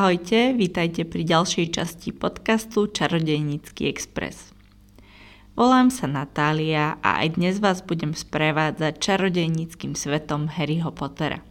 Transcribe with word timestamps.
Ahojte, 0.00 0.56
vítajte 0.56 1.04
pri 1.04 1.28
ďalšej 1.28 1.76
časti 1.76 2.16
podcastu 2.16 2.88
Čarodejnícky 2.88 3.84
Express. 3.84 4.48
Volám 5.52 5.92
sa 5.92 6.08
Natália 6.08 6.96
a 7.04 7.20
aj 7.20 7.36
dnes 7.36 7.60
vás 7.60 7.84
budem 7.84 8.16
sprevádzať 8.16 8.96
čarodejníckým 8.96 9.92
svetom 9.92 10.48
Harryho 10.48 10.88
Pottera. 10.96 11.44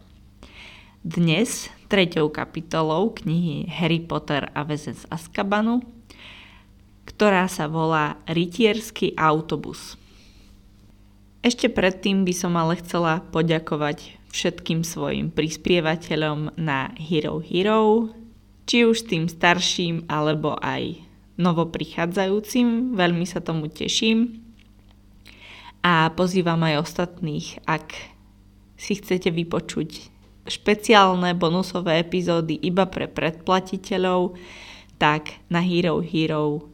Dnes 1.06 1.70
treťou 1.86 2.34
kapitolou 2.34 3.14
knihy 3.14 3.70
Harry 3.70 4.02
Potter 4.02 4.50
a 4.50 4.66
väzen 4.66 4.98
z 4.98 5.06
Azkabanu, 5.14 5.86
ktorá 7.06 7.46
sa 7.46 7.70
volá 7.70 8.18
Rytierský 8.26 9.14
autobus. 9.14 9.94
Ešte 11.46 11.70
predtým 11.70 12.26
by 12.26 12.34
som 12.34 12.58
ale 12.58 12.82
chcela 12.82 13.22
poďakovať 13.30 14.18
všetkým 14.34 14.82
svojim 14.82 15.30
prispievateľom 15.30 16.58
na 16.58 16.90
Hero 16.98 17.38
Hero, 17.38 18.10
či 18.70 18.86
už 18.86 19.10
tým 19.10 19.26
starším 19.26 20.06
alebo 20.06 20.54
aj 20.62 21.02
novoprichádzajúcim. 21.42 22.94
Veľmi 22.94 23.26
sa 23.26 23.42
tomu 23.42 23.66
teším. 23.66 24.46
A 25.82 26.14
pozývam 26.14 26.62
aj 26.62 26.86
ostatných, 26.86 27.58
ak 27.66 27.90
si 28.78 28.94
chcete 28.94 29.34
vypočuť 29.34 30.14
špeciálne 30.46 31.34
bonusové 31.34 31.98
epizódy 31.98 32.54
iba 32.62 32.86
pre 32.86 33.10
predplatiteľov, 33.10 34.38
tak 35.02 35.42
na 35.50 35.58
Hero 35.58 35.98
Hero 35.98 36.70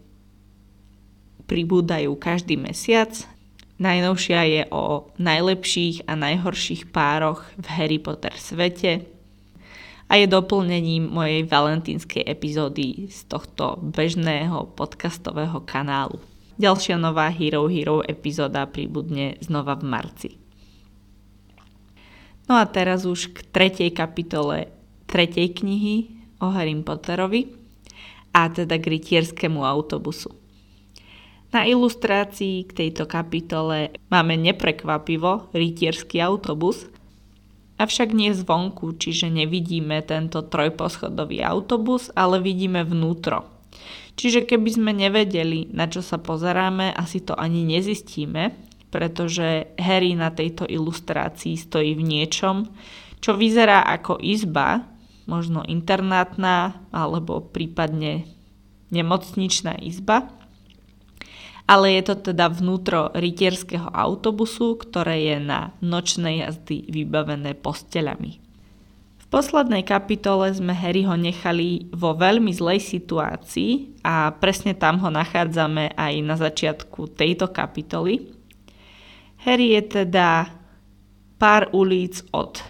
pribúdajú 1.48 2.12
každý 2.20 2.60
mesiac. 2.60 3.24
Najnovšia 3.80 4.40
je 4.44 4.62
o 4.68 5.08
najlepších 5.16 6.04
a 6.04 6.12
najhorších 6.12 6.92
pároch 6.92 7.40
v 7.56 7.66
Harry 7.72 8.00
Potter 8.02 8.36
svete 8.36 9.15
a 10.06 10.12
je 10.16 10.26
doplnením 10.30 11.10
mojej 11.10 11.42
valentínskej 11.42 12.22
epizódy 12.22 13.10
z 13.10 13.26
tohto 13.26 13.82
bežného 13.82 14.70
podcastového 14.78 15.62
kanálu. 15.66 16.22
Ďalšia 16.56 16.96
nová 16.96 17.28
Hero 17.28 17.66
Hero 17.68 18.00
epizóda 18.06 18.64
pribudne 18.64 19.36
znova 19.42 19.76
v 19.76 19.84
marci. 19.84 20.30
No 22.46 22.56
a 22.56 22.64
teraz 22.70 23.02
už 23.02 23.34
k 23.34 23.42
tretej 23.50 23.90
kapitole 23.90 24.70
tretej 25.10 25.58
knihy 25.58 26.10
o 26.38 26.50
Harry 26.54 26.74
Potterovi 26.78 27.50
a 28.30 28.46
teda 28.46 28.78
k 28.78 28.86
rytierskému 28.98 29.62
autobusu. 29.66 30.34
Na 31.54 31.64
ilustrácii 31.64 32.68
k 32.68 32.70
tejto 32.84 33.08
kapitole 33.08 33.94
máme 34.12 34.36
neprekvapivo 34.36 35.48
rytierský 35.54 36.20
autobus, 36.20 36.84
Avšak 37.76 38.16
nie 38.16 38.32
zvonku, 38.32 38.96
čiže 38.96 39.28
nevidíme 39.28 40.00
tento 40.00 40.40
trojposchodový 40.40 41.44
autobus, 41.44 42.08
ale 42.16 42.40
vidíme 42.40 42.80
vnútro. 42.80 43.44
Čiže 44.16 44.48
keby 44.48 44.70
sme 44.72 44.92
nevedeli, 44.96 45.68
na 45.76 45.84
čo 45.84 46.00
sa 46.00 46.16
pozeráme, 46.16 46.88
asi 46.96 47.20
to 47.20 47.36
ani 47.36 47.68
nezistíme, 47.68 48.56
pretože 48.88 49.76
Harry 49.76 50.16
na 50.16 50.32
tejto 50.32 50.64
ilustrácii 50.64 51.52
stojí 51.60 51.92
v 51.92 52.00
niečom, 52.00 52.64
čo 53.20 53.36
vyzerá 53.36 53.84
ako 53.84 54.24
izba, 54.24 54.88
možno 55.28 55.60
internátna 55.68 56.80
alebo 56.94 57.44
prípadne 57.44 58.24
nemocničná 58.88 59.76
izba, 59.84 60.32
ale 61.66 61.98
je 61.98 62.02
to 62.06 62.30
teda 62.32 62.46
vnútro 62.46 63.10
rytierského 63.10 63.90
autobusu, 63.90 64.78
ktoré 64.78 65.26
je 65.34 65.38
na 65.42 65.74
nočnej 65.82 66.46
jazdy 66.46 66.86
vybavené 66.86 67.58
posteľami. 67.58 68.38
V 69.18 69.24
poslednej 69.34 69.82
kapitole 69.82 70.54
sme 70.54 70.70
Harryho 70.70 71.18
nechali 71.18 71.90
vo 71.90 72.14
veľmi 72.14 72.54
zlej 72.54 72.78
situácii 72.78 73.98
a 74.06 74.30
presne 74.30 74.78
tam 74.78 75.02
ho 75.02 75.10
nachádzame 75.10 75.98
aj 75.98 76.14
na 76.22 76.38
začiatku 76.38 77.10
tejto 77.18 77.50
kapitoly. 77.50 78.30
Harry 79.42 79.74
je 79.74 80.06
teda 80.06 80.46
pár 81.42 81.74
ulic 81.74 82.22
od 82.30 82.62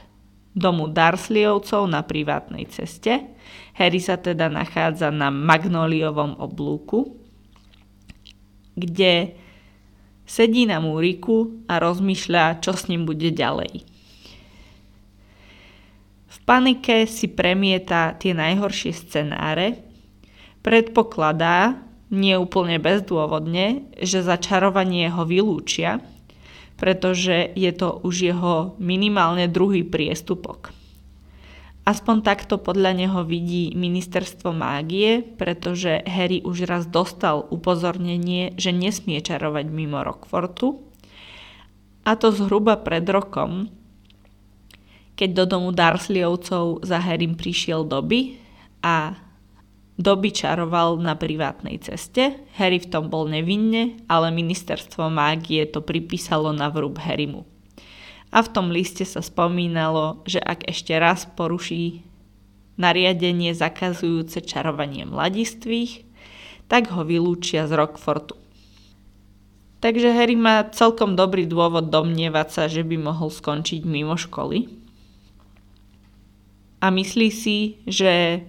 domu 0.56 0.88
Darsleyovcov 0.88 1.84
na 1.92 2.00
privátnej 2.00 2.64
ceste. 2.72 3.36
Harry 3.76 4.00
sa 4.00 4.16
teda 4.16 4.48
nachádza 4.48 5.12
na 5.12 5.28
magnoliovom 5.28 6.40
oblúku, 6.40 7.25
kde 8.76 9.34
sedí 10.28 10.68
na 10.68 10.78
múriku 10.78 11.64
a 11.66 11.80
rozmýšľa, 11.80 12.60
čo 12.60 12.76
s 12.76 12.92
ním 12.92 13.08
bude 13.08 13.32
ďalej. 13.32 13.82
V 16.26 16.38
panike 16.44 17.08
si 17.08 17.32
premieta 17.32 18.12
tie 18.14 18.36
najhoršie 18.36 18.92
scenáre, 18.92 19.80
predpokladá, 20.60 21.80
nie 22.06 22.38
úplne 22.38 22.78
bezdôvodne, 22.78 23.90
že 23.98 24.22
začarovanie 24.22 25.10
ho 25.10 25.26
vylúčia, 25.26 25.98
pretože 26.78 27.50
je 27.56 27.72
to 27.74 27.98
už 28.04 28.14
jeho 28.30 28.54
minimálne 28.78 29.50
druhý 29.50 29.82
priestupok. 29.82 30.75
Aspoň 31.86 32.26
takto 32.26 32.58
podľa 32.58 32.98
neho 32.98 33.22
vidí 33.22 33.70
ministerstvo 33.78 34.50
mágie, 34.50 35.22
pretože 35.22 36.02
Harry 36.02 36.42
už 36.42 36.66
raz 36.66 36.90
dostal 36.90 37.46
upozornenie, 37.46 38.58
že 38.58 38.74
nesmie 38.74 39.22
čarovať 39.22 39.70
mimo 39.70 40.02
Rockfortu. 40.02 40.82
A 42.02 42.18
to 42.18 42.34
zhruba 42.34 42.82
pred 42.82 43.06
rokom, 43.06 43.70
keď 45.14 45.30
do 45.30 45.44
domu 45.46 45.70
Dursleyovcov 45.70 46.82
za 46.82 46.98
Harrym 46.98 47.38
prišiel 47.38 47.86
Dobby 47.86 48.34
a 48.82 49.14
Dobby 49.94 50.34
čaroval 50.34 50.98
na 50.98 51.14
privátnej 51.14 51.80
ceste. 51.80 52.44
Harry 52.58 52.82
v 52.82 52.90
tom 52.90 53.08
bol 53.08 53.30
nevinne, 53.30 54.02
ale 54.10 54.34
ministerstvo 54.34 55.06
mágie 55.06 55.64
to 55.70 55.80
pripísalo 55.86 56.50
na 56.50 56.66
vrúb 56.66 56.98
Harrymu 56.98 57.55
a 58.36 58.44
v 58.44 58.52
tom 58.52 58.68
liste 58.68 59.08
sa 59.08 59.24
spomínalo, 59.24 60.20
že 60.28 60.36
ak 60.36 60.68
ešte 60.68 60.92
raz 61.00 61.24
poruší 61.24 62.04
nariadenie 62.76 63.56
zakazujúce 63.56 64.44
čarovanie 64.44 65.08
mladistvých, 65.08 66.04
tak 66.68 66.92
ho 66.92 67.00
vylúčia 67.00 67.64
z 67.64 67.72
Rockfortu. 67.72 68.36
Takže 69.80 70.12
Harry 70.12 70.36
má 70.36 70.68
celkom 70.68 71.16
dobrý 71.16 71.48
dôvod 71.48 71.88
domnievať 71.88 72.48
sa, 72.52 72.62
že 72.68 72.84
by 72.84 73.00
mohol 73.00 73.32
skončiť 73.32 73.88
mimo 73.88 74.20
školy. 74.20 74.68
A 76.84 76.92
myslí 76.92 77.28
si, 77.32 77.80
že 77.88 78.44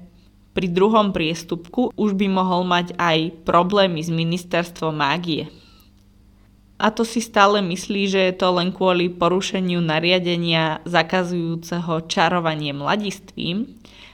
pri 0.52 0.68
druhom 0.68 1.16
priestupku 1.16 1.96
už 1.96 2.12
by 2.20 2.28
mohol 2.28 2.68
mať 2.68 2.92
aj 3.00 3.48
problémy 3.48 4.04
s 4.04 4.12
ministerstvom 4.12 5.00
mágie 5.00 5.48
a 6.78 6.94
to 6.94 7.02
si 7.02 7.26
stále 7.26 7.58
myslí, 7.66 8.06
že 8.06 8.22
je 8.30 8.34
to 8.38 8.54
len 8.54 8.70
kvôli 8.70 9.10
porušeniu 9.10 9.82
nariadenia 9.82 10.86
zakazujúceho 10.86 12.06
čarovanie 12.06 12.70
mladistvím 12.70 13.66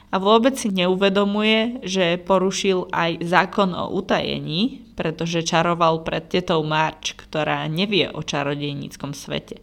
a 0.09 0.15
vôbec 0.15 0.55
si 0.55 0.71
neuvedomuje, 0.71 1.83
že 1.83 2.15
porušil 2.23 2.87
aj 2.95 3.19
zákon 3.19 3.75
o 3.75 3.91
utajení, 3.99 4.95
pretože 4.95 5.43
čaroval 5.43 6.07
pred 6.07 6.23
tetou 6.31 6.63
Marč, 6.63 7.19
ktorá 7.19 7.67
nevie 7.67 8.07
o 8.07 8.23
čarodejníckom 8.23 9.11
svete. 9.11 9.59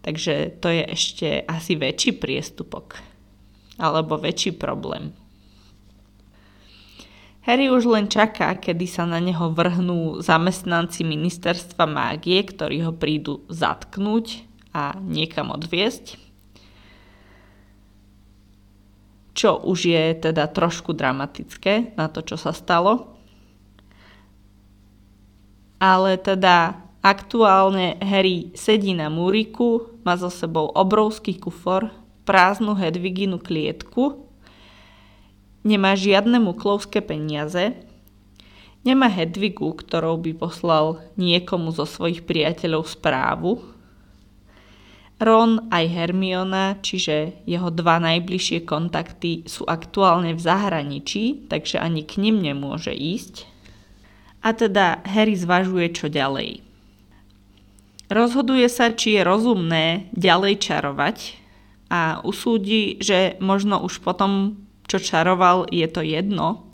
Takže 0.00 0.56
to 0.58 0.72
je 0.72 0.84
ešte 0.88 1.28
asi 1.44 1.76
väčší 1.76 2.16
priestupok 2.16 2.96
alebo 3.76 4.16
väčší 4.16 4.56
problém. 4.56 5.21
Harry 7.42 7.66
už 7.66 7.90
len 7.90 8.06
čaká, 8.06 8.54
kedy 8.54 8.86
sa 8.86 9.02
na 9.02 9.18
neho 9.18 9.50
vrhnú 9.50 10.22
zamestnanci 10.22 11.02
ministerstva 11.02 11.90
mágie, 11.90 12.38
ktorí 12.46 12.86
ho 12.86 12.94
prídu 12.94 13.42
zatknúť 13.50 14.46
a 14.70 14.94
niekam 15.02 15.50
odviesť. 15.50 16.22
Čo 19.34 19.58
už 19.58 19.90
je 19.90 20.04
teda 20.22 20.46
trošku 20.54 20.94
dramatické 20.94 21.98
na 21.98 22.06
to, 22.06 22.22
čo 22.22 22.38
sa 22.38 22.54
stalo. 22.54 23.10
Ale 25.82 26.14
teda 26.22 26.78
aktuálne 27.02 27.98
Harry 27.98 28.54
sedí 28.54 28.94
na 28.94 29.10
múriku, 29.10 29.98
má 30.06 30.14
so 30.14 30.30
sebou 30.30 30.70
obrovský 30.70 31.42
kufor, 31.42 31.90
prázdnu 32.22 32.78
Hedviginu 32.78 33.42
klietku 33.42 34.30
nemá 35.62 35.94
žiadne 35.94 36.38
muklovské 36.42 37.02
peniaze, 37.02 37.74
nemá 38.82 39.06
Hedvigu, 39.06 39.74
ktorou 39.74 40.18
by 40.18 40.32
poslal 40.34 41.02
niekomu 41.14 41.70
zo 41.70 41.86
svojich 41.86 42.26
priateľov 42.26 42.86
správu. 42.86 43.62
Ron 45.22 45.70
aj 45.70 45.86
Hermiona, 45.86 46.82
čiže 46.82 47.46
jeho 47.46 47.70
dva 47.70 48.02
najbližšie 48.02 48.66
kontakty, 48.66 49.46
sú 49.46 49.62
aktuálne 49.70 50.34
v 50.34 50.42
zahraničí, 50.42 51.46
takže 51.46 51.78
ani 51.78 52.02
k 52.02 52.18
nim 52.18 52.42
nemôže 52.42 52.90
ísť. 52.90 53.46
A 54.42 54.50
teda 54.50 54.98
Harry 55.06 55.38
zvažuje, 55.38 55.94
čo 55.94 56.10
ďalej. 56.10 56.66
Rozhoduje 58.10 58.66
sa, 58.66 58.90
či 58.90 59.14
je 59.14 59.22
rozumné 59.22 60.10
ďalej 60.10 60.58
čarovať 60.58 61.18
a 61.86 62.18
usúdi, 62.26 62.98
že 62.98 63.38
možno 63.38 63.78
už 63.78 64.02
potom 64.02 64.58
čo 64.92 65.00
čaroval, 65.00 65.72
je 65.72 65.88
to 65.88 66.04
jedno 66.04 66.68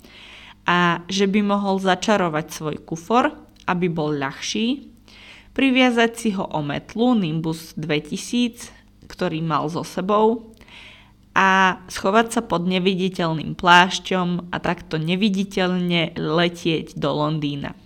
a 0.67 1.06
že 1.06 1.31
by 1.31 1.41
mohol 1.47 1.79
začarovať 1.79 2.47
svoj 2.50 2.76
kufor, 2.82 3.31
aby 3.70 3.87
bol 3.87 4.11
ľahší, 4.11 4.91
priviazať 5.55 6.11
si 6.19 6.29
ho 6.35 6.43
o 6.43 6.61
metlu 6.61 7.15
Nimbus 7.15 7.79
2000, 7.79 8.75
ktorý 9.06 9.38
mal 9.41 9.70
so 9.70 9.87
sebou 9.87 10.53
a 11.32 11.79
schovať 11.87 12.26
sa 12.35 12.43
pod 12.43 12.67
neviditeľným 12.67 13.55
plášťom 13.55 14.50
a 14.50 14.56
takto 14.59 14.99
neviditeľne 14.99 16.19
letieť 16.19 16.99
do 16.99 17.11
Londýna. 17.15 17.79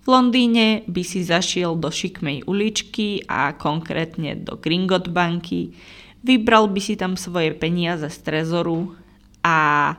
V 0.00 0.06
Londýne 0.08 0.80
by 0.88 1.02
si 1.04 1.20
zašiel 1.20 1.76
do 1.76 1.92
šikmej 1.92 2.48
uličky 2.48 3.28
a 3.28 3.52
konkrétne 3.52 4.32
do 4.32 4.56
Gringot 4.56 5.12
banky, 5.12 5.76
vybral 6.20 6.68
by 6.68 6.80
si 6.80 6.94
tam 6.96 7.16
svoje 7.16 7.52
peniaze 7.56 8.08
z 8.08 8.18
trezoru 8.20 8.96
a 9.40 9.96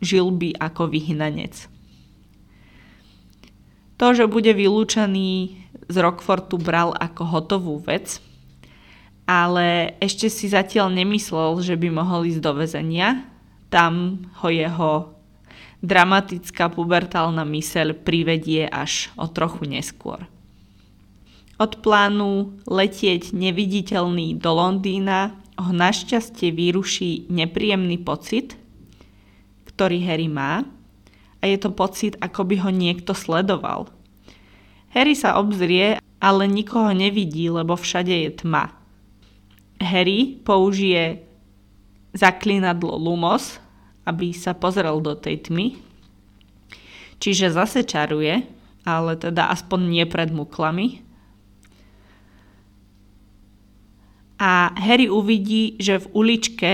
žil 0.00 0.32
by 0.32 0.56
ako 0.56 0.92
vyhnanec. 0.92 1.68
To, 3.96 4.12
že 4.12 4.28
bude 4.28 4.52
vylúčený 4.52 5.56
z 5.88 5.96
Rockfortu 5.96 6.60
bral 6.60 6.92
ako 6.92 7.22
hotovú 7.24 7.74
vec, 7.80 8.20
ale 9.24 9.96
ešte 9.98 10.28
si 10.28 10.52
zatiaľ 10.52 10.92
nemyslel, 10.92 11.64
že 11.64 11.74
by 11.80 11.88
mohol 11.90 12.28
ísť 12.28 12.40
do 12.44 12.52
väzenia. 12.60 13.24
Tam 13.72 14.22
ho 14.44 14.48
jeho 14.52 15.16
dramatická 15.80 16.68
pubertálna 16.68 17.42
myseľ 17.48 17.96
privedie 18.04 18.68
až 18.68 19.08
o 19.16 19.26
trochu 19.26 19.64
neskôr. 19.64 20.28
Od 21.56 21.72
plánu 21.80 22.60
letieť 22.68 23.32
neviditeľný 23.32 24.36
do 24.36 24.50
Londýna 24.52 25.32
ho 25.56 25.72
našťastie 25.72 26.52
vyruší 26.52 27.32
nepríjemný 27.32 27.96
pocit, 27.96 28.60
ktorý 29.72 30.04
Harry 30.04 30.28
má 30.28 30.68
a 31.40 31.44
je 31.48 31.56
to 31.56 31.72
pocit, 31.72 32.16
ako 32.20 32.44
by 32.44 32.60
ho 32.60 32.70
niekto 32.72 33.16
sledoval. 33.16 33.88
Harry 34.92 35.16
sa 35.16 35.40
obzrie, 35.40 35.96
ale 36.20 36.44
nikoho 36.44 36.92
nevidí, 36.92 37.48
lebo 37.48 37.76
všade 37.76 38.12
je 38.12 38.30
tma. 38.44 38.72
Harry 39.80 40.40
použije 40.44 41.24
zaklinadlo 42.16 42.96
Lumos, 42.96 43.60
aby 44.08 44.32
sa 44.32 44.56
pozrel 44.56 45.00
do 45.04 45.12
tej 45.12 45.48
tmy. 45.48 45.76
Čiže 47.20 47.52
zase 47.52 47.84
čaruje, 47.84 48.44
ale 48.84 49.16
teda 49.16 49.52
aspoň 49.52 49.80
nie 49.88 50.04
pred 50.08 50.32
muklami. 50.32 51.05
A 54.36 54.76
Harry 54.76 55.08
uvidí, 55.08 55.80
že 55.80 56.02
v 56.02 56.06
uličke, 56.12 56.70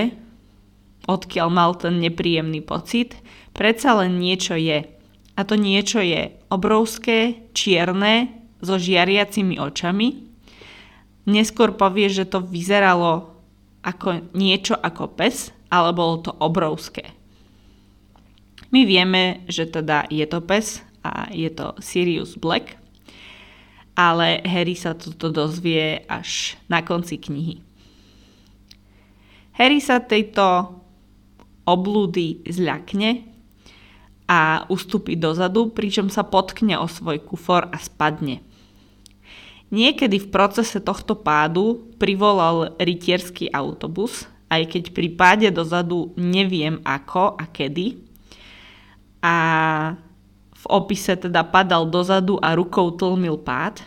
odkiaľ 1.07 1.49
mal 1.51 1.79
ten 1.79 2.03
nepríjemný 2.03 2.63
pocit, 2.63 3.15
predsa 3.55 3.95
len 4.03 4.19
niečo 4.19 4.59
je. 4.59 4.87
A 5.33 5.41
to 5.47 5.55
niečo 5.55 6.03
je 6.03 6.35
obrovské, 6.51 7.49
čierne, 7.55 8.43
so 8.63 8.79
žiariacimi 8.79 9.59
očami. 9.59 10.31
Neskôr 11.27 11.75
povie, 11.75 12.11
že 12.11 12.27
to 12.27 12.43
vyzeralo 12.43 13.35
ako 13.83 14.31
niečo 14.35 14.79
ako 14.79 15.11
pes, 15.19 15.51
ale 15.71 15.91
bolo 15.91 16.23
to 16.23 16.31
obrovské. 16.39 17.11
My 18.71 18.87
vieme, 18.87 19.43
že 19.51 19.69
teda 19.69 20.07
je 20.09 20.25
to 20.25 20.41
pes 20.41 20.81
a 21.03 21.29
je 21.35 21.51
to 21.51 21.75
Sirius 21.83 22.39
Black, 22.39 22.79
ale 23.93 24.41
Harry 24.49 24.77
sa 24.77 24.97
toto 24.97 25.29
dozvie 25.29 26.05
až 26.09 26.57
na 26.69 26.81
konci 26.81 27.21
knihy. 27.21 27.61
Harry 29.53 29.85
sa 29.85 30.01
tejto 30.01 30.81
oblúdy 31.69 32.41
zľakne 32.49 33.29
a 34.25 34.65
ustúpi 34.73 35.15
dozadu, 35.15 35.71
pričom 35.71 36.09
sa 36.09 36.25
potkne 36.25 36.81
o 36.81 36.89
svoj 36.89 37.21
kufor 37.21 37.69
a 37.69 37.77
spadne. 37.77 38.41
Niekedy 39.73 40.29
v 40.29 40.29
procese 40.29 40.81
tohto 40.85 41.17
pádu 41.17 41.81
privolal 41.97 42.77
rytierský 42.77 43.49
autobus, 43.53 44.29
aj 44.53 44.69
keď 44.69 44.85
pri 44.93 45.09
páde 45.17 45.49
dozadu 45.49 46.13
neviem 46.17 46.81
ako 46.85 47.41
a 47.41 47.45
kedy, 47.49 47.97
a 49.23 49.37
v 50.63 50.67
opise 50.71 51.19
teda 51.19 51.43
padal 51.43 51.91
dozadu 51.91 52.39
a 52.39 52.55
rukou 52.55 52.95
tlmil 52.95 53.43
pád. 53.43 53.83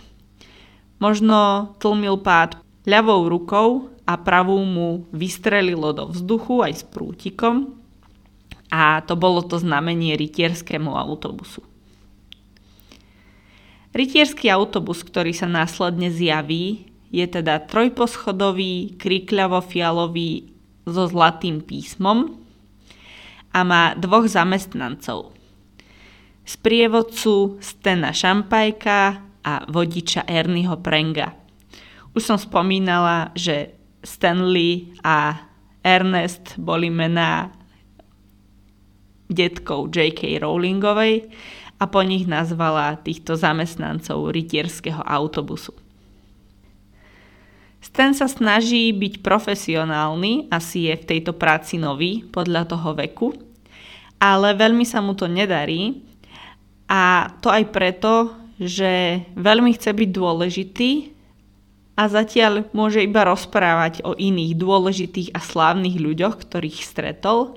Možno 0.99 1.71
tlmil 1.79 2.19
pád 2.19 2.59
ľavou 2.83 3.31
rukou 3.31 3.95
a 4.03 4.19
pravú 4.19 4.59
mu 4.67 5.07
vystrelilo 5.15 5.95
do 5.95 6.11
vzduchu 6.11 6.67
aj 6.67 6.73
s 6.75 6.83
prútikom 6.83 7.79
a 8.67 8.99
to 9.07 9.15
bolo 9.15 9.39
to 9.39 9.55
znamenie 9.55 10.19
rytierskému 10.19 10.91
autobusu. 10.91 11.63
Rytierský 13.95 14.51
autobus, 14.51 15.07
ktorý 15.07 15.31
sa 15.31 15.47
následne 15.47 16.11
zjaví, 16.11 16.91
je 17.15 17.23
teda 17.23 17.63
trojposchodový, 17.63 18.99
krikľavo-fialový 18.99 20.51
so 20.83 21.07
zlatým 21.07 21.63
písmom 21.63 22.35
a 23.55 23.63
má 23.63 23.95
dvoch 23.95 24.27
zamestnancov. 24.27 25.31
Sprievodcu 26.45 27.57
Stena 27.57 28.13
Šampajka 28.13 28.99
a 29.41 29.53
vodiča 29.65 30.29
Ernieho 30.29 30.77
Prenga. 30.77 31.33
Už 32.13 32.21
som 32.21 32.37
spomínala, 32.37 33.33
že 33.33 33.73
Stanley 34.05 34.93
a 35.01 35.41
Ernest 35.81 36.53
boli 36.61 36.93
mená 36.93 37.49
detkov 39.25 39.89
J.K. 39.89 40.37
Rowlingovej 40.45 41.33
a 41.81 41.83
po 41.89 42.05
nich 42.05 42.29
nazvala 42.29 42.93
týchto 43.01 43.33
zamestnancov 43.33 44.29
rytierského 44.29 45.01
autobusu. 45.01 45.73
Stan 47.81 48.17
sa 48.17 48.25
snaží 48.25 48.89
byť 48.93 49.21
profesionálny, 49.21 50.49
asi 50.49 50.89
je 50.89 50.95
v 50.97 51.05
tejto 51.05 51.37
práci 51.37 51.77
nový 51.77 52.25
podľa 52.25 52.65
toho 52.69 52.97
veku, 52.97 53.29
ale 54.17 54.57
veľmi 54.57 54.81
sa 54.85 55.05
mu 55.05 55.13
to 55.13 55.29
nedarí 55.29 56.01
a 56.85 57.33
to 57.41 57.49
aj 57.49 57.63
preto, 57.73 58.33
že 58.61 59.25
veľmi 59.35 59.73
chce 59.75 59.91
byť 59.91 60.09
dôležitý 60.13 60.91
a 61.95 62.11
zatiaľ 62.11 62.67
môže 62.75 63.01
iba 63.03 63.23
rozprávať 63.23 64.03
o 64.03 64.13
iných 64.15 64.53
dôležitých 64.59 65.29
a 65.33 65.39
slávnych 65.39 65.97
ľuďoch, 65.97 66.43
ktorých 66.43 66.83
stretol 66.83 67.55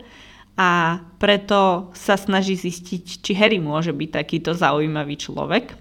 a 0.58 1.02
preto 1.22 1.90
sa 1.94 2.18
snaží 2.18 2.58
zistiť, 2.58 3.22
či 3.22 3.32
Harry 3.34 3.62
môže 3.62 3.94
byť 3.94 4.10
takýto 4.10 4.54
zaujímavý 4.54 5.14
človek. 5.18 5.74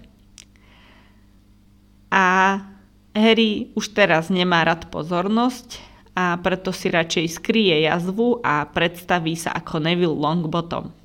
A 2.14 2.58
Harry 3.14 3.74
už 3.74 3.94
teraz 3.94 4.30
nemá 4.30 4.62
rád 4.62 4.86
pozornosť 4.90 5.82
a 6.14 6.38
preto 6.38 6.70
si 6.74 6.90
radšej 6.90 7.26
skrie 7.42 7.86
jazvu 7.86 8.42
a 8.42 8.66
predstaví 8.66 9.34
sa 9.34 9.54
ako 9.54 9.82
Neville 9.82 10.18
Longbottom. 10.18 10.97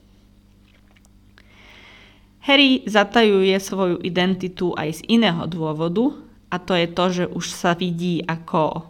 Harry 2.44 2.84
zatajuje 2.84 3.56
svoju 3.56 4.04
identitu 4.04 4.76
aj 4.76 5.00
z 5.00 5.02
iného 5.08 5.48
dôvodu 5.48 6.12
a 6.52 6.60
to 6.60 6.76
je 6.76 6.88
to, 6.92 7.06
že 7.08 7.26
už 7.32 7.46
sa 7.48 7.72
vidí 7.72 8.20
ako 8.20 8.84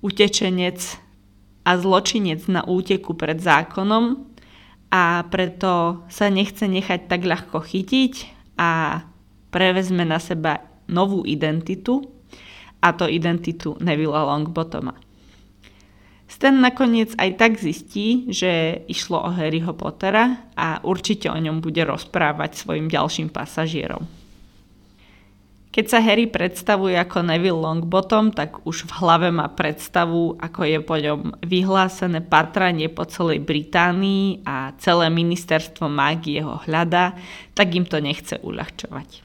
utečenec 0.00 0.80
a 1.68 1.70
zločinec 1.76 2.48
na 2.48 2.64
úteku 2.64 3.12
pred 3.12 3.36
zákonom 3.36 4.24
a 4.88 5.20
preto 5.28 6.04
sa 6.08 6.32
nechce 6.32 6.64
nechať 6.64 7.04
tak 7.04 7.28
ľahko 7.28 7.60
chytiť 7.60 8.14
a 8.56 9.04
prevezme 9.52 10.08
na 10.08 10.16
seba 10.16 10.64
novú 10.88 11.28
identitu 11.28 12.08
a 12.80 12.92
to 12.96 13.04
identitu 13.04 13.76
Nevilla 13.84 14.24
Longbottoma. 14.32 15.03
Stan 16.34 16.58
nakoniec 16.58 17.14
aj 17.14 17.38
tak 17.38 17.62
zistí, 17.62 18.26
že 18.26 18.82
išlo 18.90 19.22
o 19.22 19.30
Harryho 19.30 19.70
Pottera 19.70 20.50
a 20.58 20.82
určite 20.82 21.30
o 21.30 21.38
ňom 21.38 21.62
bude 21.62 21.86
rozprávať 21.86 22.58
svojim 22.58 22.90
ďalším 22.90 23.30
pasažierom. 23.30 24.02
Keď 25.70 25.84
sa 25.86 26.02
Harry 26.02 26.26
predstavuje 26.26 26.98
ako 26.98 27.22
Neville 27.22 27.58
Longbottom, 27.58 28.34
tak 28.34 28.66
už 28.66 28.86
v 28.86 28.94
hlave 28.98 29.30
má 29.30 29.46
predstavu, 29.46 30.34
ako 30.38 30.60
je 30.66 30.78
po 30.82 30.98
ňom 30.98 31.38
vyhlásené 31.42 32.18
patranie 32.22 32.90
po 32.90 33.06
celej 33.06 33.38
Británii 33.42 34.42
a 34.42 34.74
celé 34.78 35.14
ministerstvo 35.14 35.86
mágie 35.86 36.42
ho 36.42 36.58
hľadá, 36.66 37.14
tak 37.54 37.74
im 37.78 37.86
to 37.86 38.02
nechce 38.02 38.38
uľahčovať. 38.42 39.23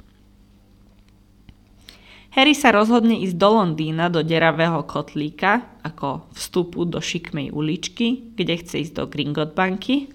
Harry 2.30 2.54
sa 2.54 2.70
rozhodne 2.70 3.18
ísť 3.26 3.36
do 3.42 3.50
Londýna 3.58 4.06
do 4.14 4.22
deravého 4.22 4.86
kotlíka 4.86 5.66
ako 5.82 6.30
vstupu 6.38 6.86
do 6.86 7.02
šikmej 7.02 7.50
uličky, 7.50 8.38
kde 8.38 8.54
chce 8.62 8.86
ísť 8.86 8.94
do 9.02 9.06
Gringot 9.10 9.58
banky 9.58 10.14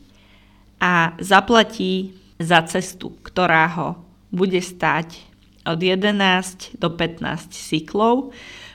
a 0.79 1.19
zaplatí 1.19 2.15
za 2.39 2.63
cestu, 2.71 3.19
ktorá 3.27 3.67
ho 3.75 3.89
bude 4.31 4.63
stať 4.63 5.27
od 5.65 5.81
11 5.81 6.79
do 6.79 6.93
15 6.93 7.51
cyklov, 7.51 8.31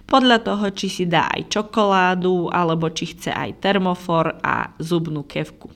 podľa 0.09 0.41
toho, 0.41 0.65
či 0.73 0.89
si 0.89 1.05
dá 1.05 1.29
aj 1.29 1.53
čokoládu, 1.53 2.49
alebo 2.49 2.89
či 2.89 3.13
chce 3.13 3.29
aj 3.29 3.61
termofor 3.61 4.41
a 4.41 4.73
zubnú 4.81 5.21
kevku. 5.21 5.69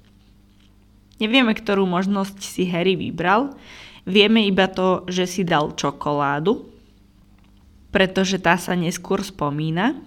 Nevieme, 1.22 1.54
ktorú 1.54 1.86
možnosť 1.86 2.42
si 2.42 2.66
Harry 2.66 2.98
vybral, 2.98 3.54
vieme 4.10 4.42
iba 4.50 4.66
to, 4.66 5.06
že 5.06 5.30
si 5.30 5.46
dal 5.46 5.78
čokoládu, 5.78 6.73
pretože 7.94 8.42
tá 8.42 8.58
sa 8.58 8.74
neskôr 8.74 9.22
spomína. 9.22 10.02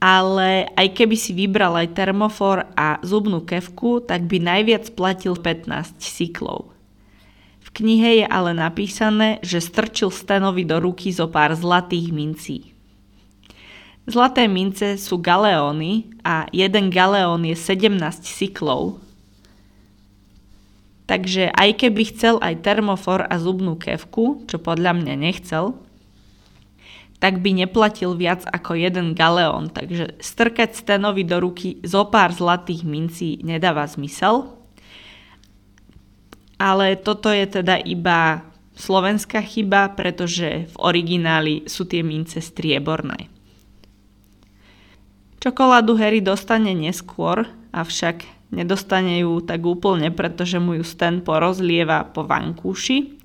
Ale 0.00 0.72
aj 0.78 0.94
keby 0.94 1.16
si 1.18 1.36
vybral 1.36 1.76
aj 1.76 1.92
termofor 1.92 2.64
a 2.72 2.96
zubnú 3.04 3.44
kevku, 3.44 4.00
tak 4.00 4.24
by 4.24 4.40
najviac 4.40 4.94
platil 4.96 5.36
15 5.36 6.00
cyklov. 6.00 6.72
V 7.60 7.68
knihe 7.84 8.24
je 8.24 8.26
ale 8.26 8.56
napísané, 8.56 9.42
že 9.44 9.60
strčil 9.60 10.08
Stanovi 10.08 10.64
do 10.64 10.80
ruky 10.80 11.12
zo 11.12 11.28
pár 11.28 11.52
zlatých 11.52 12.08
mincí. 12.14 12.56
Zlaté 14.08 14.48
mince 14.48 14.96
sú 14.96 15.20
galeóny 15.20 16.08
a 16.24 16.48
jeden 16.48 16.88
galeón 16.88 17.44
je 17.44 17.52
17 17.52 18.24
cyklov. 18.24 18.96
Takže 21.04 21.52
aj 21.52 21.70
keby 21.76 22.02
chcel 22.08 22.40
aj 22.40 22.64
termofor 22.64 23.28
a 23.28 23.36
zubnú 23.36 23.76
kevku, 23.76 24.48
čo 24.48 24.56
podľa 24.56 24.96
mňa 24.96 25.14
nechcel, 25.20 25.76
tak 27.18 27.42
by 27.42 27.50
neplatil 27.50 28.14
viac 28.14 28.46
ako 28.46 28.78
jeden 28.78 29.14
galeón. 29.18 29.74
Takže 29.74 30.22
strkať 30.22 30.78
Stenovi 30.78 31.26
do 31.26 31.42
ruky 31.42 31.82
zo 31.82 32.06
pár 32.06 32.30
zlatých 32.30 32.86
mincí 32.86 33.42
nedáva 33.42 33.86
zmysel. 33.90 34.54
Ale 36.58 36.98
toto 36.98 37.30
je 37.30 37.46
teda 37.62 37.78
iba 37.82 38.46
slovenská 38.78 39.42
chyba, 39.42 39.90
pretože 39.98 40.70
v 40.70 40.74
origináli 40.78 41.66
sú 41.66 41.86
tie 41.86 42.06
mince 42.06 42.38
strieborné. 42.38 43.26
Čokoládu 45.38 45.94
Harry 45.98 46.18
dostane 46.18 46.74
neskôr, 46.74 47.46
avšak 47.70 48.26
nedostane 48.50 49.22
ju 49.22 49.38
tak 49.38 49.62
úplne, 49.62 50.10
pretože 50.10 50.58
mu 50.58 50.74
ju 50.78 50.82
Stan 50.86 51.22
porozlieva 51.22 52.10
po 52.10 52.26
vankúši. 52.26 53.18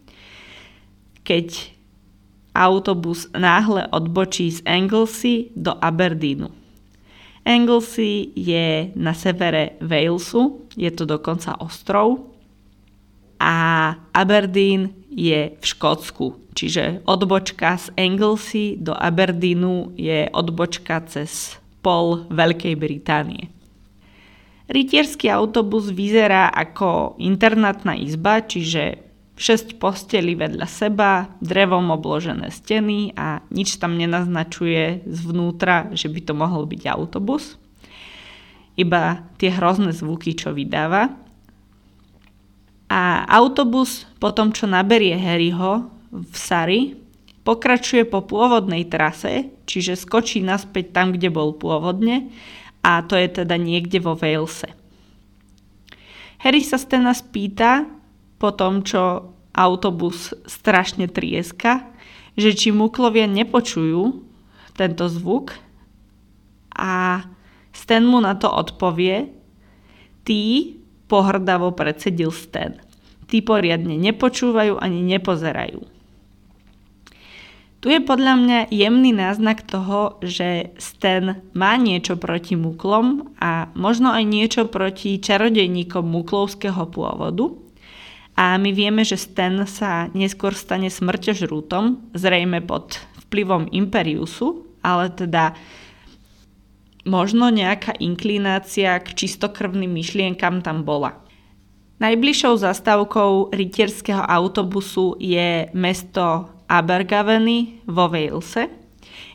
Keď 1.25 1.72
autobus 2.55 3.27
náhle 3.33 3.87
odbočí 3.91 4.51
z 4.51 4.61
Anglesey 4.65 5.49
do 5.57 5.73
Aberdeenu. 5.81 6.49
Anglesey 7.45 8.31
je 8.35 8.95
na 8.95 9.13
severe 9.13 9.75
Walesu, 9.81 10.63
je 10.77 10.87
to 10.91 11.03
dokonca 11.03 11.59
ostrov 11.59 12.31
a 13.35 13.55
Aberdeen 14.15 14.95
je 15.11 15.51
v 15.59 15.65
Škótsku. 15.65 16.39
Čiže 16.53 17.03
odbočka 17.03 17.75
z 17.75 17.91
Anglesey 17.99 18.79
do 18.79 18.95
Aberdeenu 18.95 19.91
je 19.99 20.29
odbočka 20.31 21.03
cez 21.09 21.59
pol 21.83 22.23
Veľkej 22.31 22.79
Británie. 22.79 23.51
Rytierský 24.71 25.27
autobus 25.27 25.91
vyzerá 25.91 26.47
ako 26.47 27.19
internátna 27.19 27.99
izba, 27.99 28.39
čiže 28.39 29.02
6 29.33 29.81
posteli 29.81 30.37
vedľa 30.37 30.67
seba, 30.69 31.25
drevom 31.41 31.89
obložené 31.89 32.53
steny 32.53 33.17
a 33.17 33.41
nič 33.49 33.81
tam 33.81 33.97
nenaznačuje 33.97 35.09
zvnútra, 35.09 35.89
že 35.97 36.05
by 36.05 36.19
to 36.21 36.33
mohol 36.37 36.69
byť 36.69 36.83
autobus. 36.85 37.57
Iba 38.77 39.25
tie 39.41 39.49
hrozné 39.53 39.93
zvuky, 39.93 40.37
čo 40.37 40.53
vydáva. 40.53 41.13
A 42.93 43.25
autobus 43.25 44.05
po 44.21 44.29
tom, 44.29 44.53
čo 44.53 44.69
naberie 44.69 45.17
Harryho 45.17 45.89
v 46.13 46.35
Sari, 46.37 46.81
pokračuje 47.41 48.05
po 48.05 48.21
pôvodnej 48.21 48.85
trase, 48.85 49.49
čiže 49.65 49.97
skočí 49.97 50.45
naspäť 50.45 50.93
tam, 50.93 51.09
kde 51.09 51.33
bol 51.33 51.57
pôvodne 51.57 52.29
a 52.85 53.01
to 53.01 53.17
je 53.17 53.43
teda 53.43 53.55
niekde 53.57 53.97
vo 53.97 54.13
Walese. 54.13 54.69
Harry 56.43 56.59
sa 56.59 56.75
Stena 56.75 57.15
spýta 57.15 57.87
po 58.43 58.51
tom, 58.51 58.83
čo 58.83 59.31
autobus 59.55 60.35
strašne 60.43 61.07
trieska, 61.07 61.87
že 62.35 62.51
či 62.51 62.75
muklovia 62.75 63.23
nepočujú 63.23 64.19
tento 64.75 65.07
zvuk 65.07 65.55
a 66.75 67.23
Stan 67.73 68.03
mu 68.03 68.19
na 68.19 68.35
to 68.35 68.51
odpovie, 68.51 69.31
tí 70.27 70.75
pohrdavo 71.07 71.71
predsedil 71.71 72.35
Stan. 72.35 72.77
Tí 73.31 73.39
poriadne 73.41 73.95
nepočúvajú 73.97 74.77
ani 74.77 74.99
nepozerajú. 75.01 75.81
Tu 77.81 77.91
je 77.91 77.99
podľa 77.99 78.33
mňa 78.39 78.59
jemný 78.71 79.11
náznak 79.11 79.65
toho, 79.65 80.19
že 80.23 80.75
Stan 80.79 81.41
má 81.55 81.75
niečo 81.79 82.15
proti 82.19 82.59
muklom 82.59 83.33
a 83.41 83.73
možno 83.73 84.13
aj 84.13 84.23
niečo 84.27 84.61
proti 84.69 85.17
čarodejníkom 85.19 86.03
muklovského 86.03 86.87
pôvodu. 86.91 87.62
A 88.33 88.57
my 88.57 88.73
vieme, 88.73 89.05
že 89.05 89.17
Stan 89.17 89.61
sa 89.69 90.09
neskôr 90.17 90.57
stane 90.57 90.89
smrťožrútom, 90.89 92.13
zrejme 92.17 92.65
pod 92.65 92.97
vplyvom 93.29 93.69
Imperiusu, 93.69 94.65
ale 94.81 95.13
teda 95.13 95.53
možno 97.05 97.53
nejaká 97.53 97.93
inklinácia 98.01 98.97
k 98.99 99.13
čistokrvným 99.13 99.91
myšlienkam 99.93 100.65
tam 100.65 100.81
bola. 100.81 101.21
Najbližšou 102.01 102.57
zastávkou 102.57 103.53
rytierského 103.53 104.25
autobusu 104.25 105.15
je 105.21 105.69
mesto 105.77 106.49
Abergaveny 106.65 107.85
vo 107.85 108.09
Walese, 108.09 108.67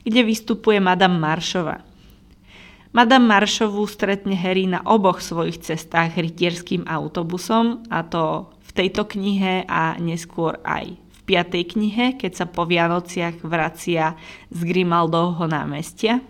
kde 0.03 0.21
vystupuje 0.27 0.83
Madame 0.83 1.23
Maršova. 1.23 1.87
Madame 2.93 3.31
Maršovú 3.31 3.87
stretne 3.87 4.35
Harry 4.35 4.67
na 4.67 4.83
oboch 4.83 5.23
svojich 5.23 5.61
cestách 5.61 6.19
rytierským 6.19 6.89
autobusom, 6.89 7.85
a 7.93 8.03
to 8.03 8.49
tejto 8.79 9.11
knihe 9.11 9.67
a 9.67 9.99
neskôr 9.99 10.63
aj 10.63 10.95
v 10.95 11.19
piatej 11.27 11.75
knihe, 11.75 12.15
keď 12.15 12.33
sa 12.39 12.47
po 12.47 12.63
Vianociach 12.63 13.43
vracia 13.43 14.15
z 14.55 14.61
Grimaldovho 14.63 15.51
námestia. 15.51 16.23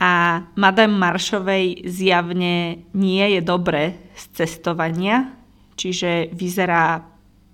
A 0.00 0.42
Madame 0.56 0.96
Maršovej 0.96 1.84
zjavne 1.84 2.88
nie 2.96 3.24
je 3.36 3.40
dobre 3.44 4.00
z 4.16 4.22
cestovania, 4.32 5.36
čiže 5.76 6.32
vyzerá 6.32 7.04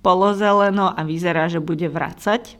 polozeleno 0.00 0.88
a 0.88 1.02
vyzerá, 1.02 1.50
že 1.50 1.58
bude 1.58 1.90
vracať. 1.90 2.56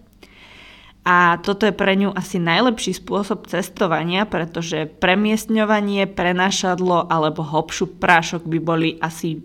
A 1.00 1.40
toto 1.40 1.64
je 1.64 1.72
pre 1.72 1.96
ňu 1.96 2.12
asi 2.12 2.36
najlepší 2.36 2.92
spôsob 3.00 3.48
cestovania, 3.48 4.28
pretože 4.28 4.84
premiestňovanie, 5.00 6.04
prenašadlo 6.04 7.08
alebo 7.08 7.40
hopšu 7.40 7.96
prášok 7.96 8.44
by 8.44 8.58
boli 8.60 9.00
asi 9.00 9.40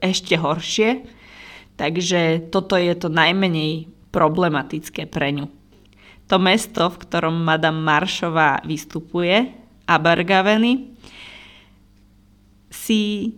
ešte 0.00 0.36
horšie. 0.36 1.06
Takže 1.80 2.52
toto 2.52 2.76
je 2.76 2.92
to 2.92 3.08
najmenej 3.08 3.88
problematické 4.12 5.08
pre 5.08 5.32
ňu. 5.32 5.46
To 6.28 6.36
mesto, 6.36 6.86
v 6.92 7.00
ktorom 7.00 7.42
Madame 7.42 7.80
Maršová 7.80 8.62
vystupuje, 8.62 9.50
Abergaveny, 9.90 10.94
si 12.70 13.34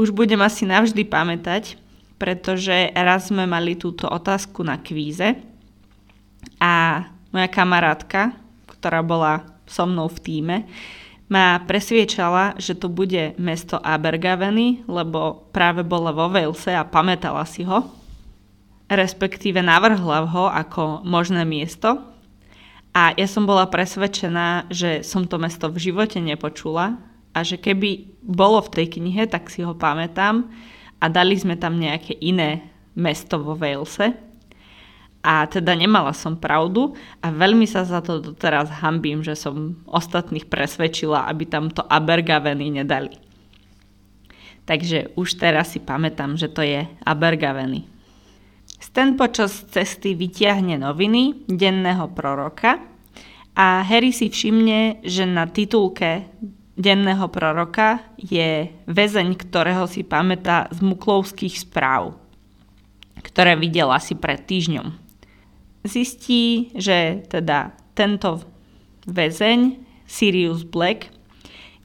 už 0.00 0.16
budem 0.16 0.40
asi 0.40 0.64
navždy 0.64 1.04
pamätať, 1.04 1.76
pretože 2.16 2.88
raz 2.96 3.28
sme 3.28 3.44
mali 3.44 3.76
túto 3.76 4.08
otázku 4.08 4.64
na 4.64 4.80
kvíze 4.80 5.36
a 6.56 7.04
moja 7.28 7.48
kamarátka, 7.52 8.32
ktorá 8.64 9.04
bola 9.04 9.44
so 9.68 9.84
mnou 9.84 10.08
v 10.08 10.18
týme, 10.24 10.56
ma 11.28 11.60
presviečala, 11.60 12.56
že 12.56 12.72
to 12.72 12.88
bude 12.88 13.36
mesto 13.36 13.76
Abergaveny, 13.76 14.88
lebo 14.88 15.48
práve 15.52 15.84
bola 15.84 16.10
vo 16.12 16.32
Walese 16.32 16.72
a 16.72 16.88
pamätala 16.88 17.44
si 17.44 17.68
ho, 17.68 17.84
respektíve 18.88 19.60
navrhla 19.60 20.24
ho 20.24 20.48
ako 20.48 21.04
možné 21.04 21.44
miesto. 21.44 22.00
A 22.96 23.12
ja 23.14 23.28
som 23.28 23.44
bola 23.44 23.68
presvedčená, 23.68 24.72
že 24.72 25.04
som 25.04 25.28
to 25.28 25.36
mesto 25.36 25.68
v 25.68 25.92
živote 25.92 26.18
nepočula 26.18 26.96
a 27.36 27.38
že 27.44 27.60
keby 27.60 28.18
bolo 28.24 28.64
v 28.64 28.72
tej 28.80 28.86
knihe, 28.98 29.28
tak 29.28 29.52
si 29.52 29.60
ho 29.60 29.76
pamätám 29.76 30.48
a 30.98 31.04
dali 31.06 31.36
sme 31.36 31.54
tam 31.60 31.76
nejaké 31.76 32.16
iné 32.18 32.72
mesto 32.96 33.38
vo 33.38 33.54
Walese. 33.54 34.27
A 35.28 35.44
teda 35.44 35.76
nemala 35.76 36.16
som 36.16 36.40
pravdu 36.40 36.96
a 37.20 37.28
veľmi 37.28 37.68
sa 37.68 37.84
za 37.84 38.00
to 38.00 38.16
doteraz 38.32 38.80
hambím, 38.80 39.20
že 39.20 39.36
som 39.36 39.76
ostatných 39.84 40.48
presvedčila, 40.48 41.28
aby 41.28 41.44
tam 41.44 41.68
to 41.68 41.84
Abergaveny 41.84 42.72
nedali. 42.80 43.12
Takže 44.64 45.12
už 45.20 45.36
teraz 45.36 45.76
si 45.76 45.84
pamätám, 45.84 46.40
že 46.40 46.48
to 46.48 46.64
je 46.64 46.88
Abergaveny. 47.04 47.84
Stan 48.80 49.20
počas 49.20 49.68
cesty 49.68 50.16
vytiahne 50.16 50.80
noviny 50.80 51.44
denného 51.44 52.08
proroka 52.16 52.80
a 53.52 53.84
Harry 53.84 54.16
si 54.16 54.32
všimne, 54.32 55.04
že 55.04 55.28
na 55.28 55.44
titulke 55.44 56.24
denného 56.72 57.28
proroka 57.28 58.00
je 58.16 58.72
väzeň, 58.88 59.28
ktorého 59.36 59.84
si 59.84 60.08
pamätá 60.08 60.72
z 60.72 60.80
muklovských 60.80 61.68
správ, 61.68 62.16
ktoré 63.20 63.60
videl 63.60 63.92
asi 63.92 64.16
pred 64.16 64.40
týždňom. 64.40 65.07
Zistí, 65.86 66.74
že 66.74 67.22
teda 67.30 67.74
tento 67.94 68.42
väzeň, 69.06 69.78
Sirius 70.08 70.64
Black, 70.64 71.12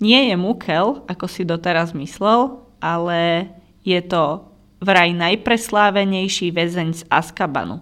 nie 0.04 0.32
je 0.32 0.36
Mukel, 0.36 1.06
ako 1.08 1.26
si 1.30 1.48
doteraz 1.48 1.96
myslel, 1.96 2.60
ale 2.84 3.52
je 3.88 4.00
to 4.04 4.48
vraj 4.84 5.16
najpreslávenejší 5.16 6.52
väzeň 6.52 6.90
z 6.92 7.02
Azkabanu. 7.08 7.80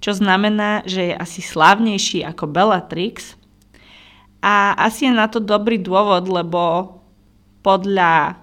Čo 0.00 0.16
znamená, 0.16 0.86
že 0.86 1.12
je 1.12 1.14
asi 1.14 1.42
slávnejší 1.42 2.24
ako 2.24 2.48
Bellatrix. 2.48 3.36
A 4.40 4.72
asi 4.78 5.10
je 5.10 5.12
na 5.12 5.28
to 5.28 5.42
dobrý 5.42 5.76
dôvod, 5.76 6.24
lebo 6.30 6.96
podľa 7.60 8.40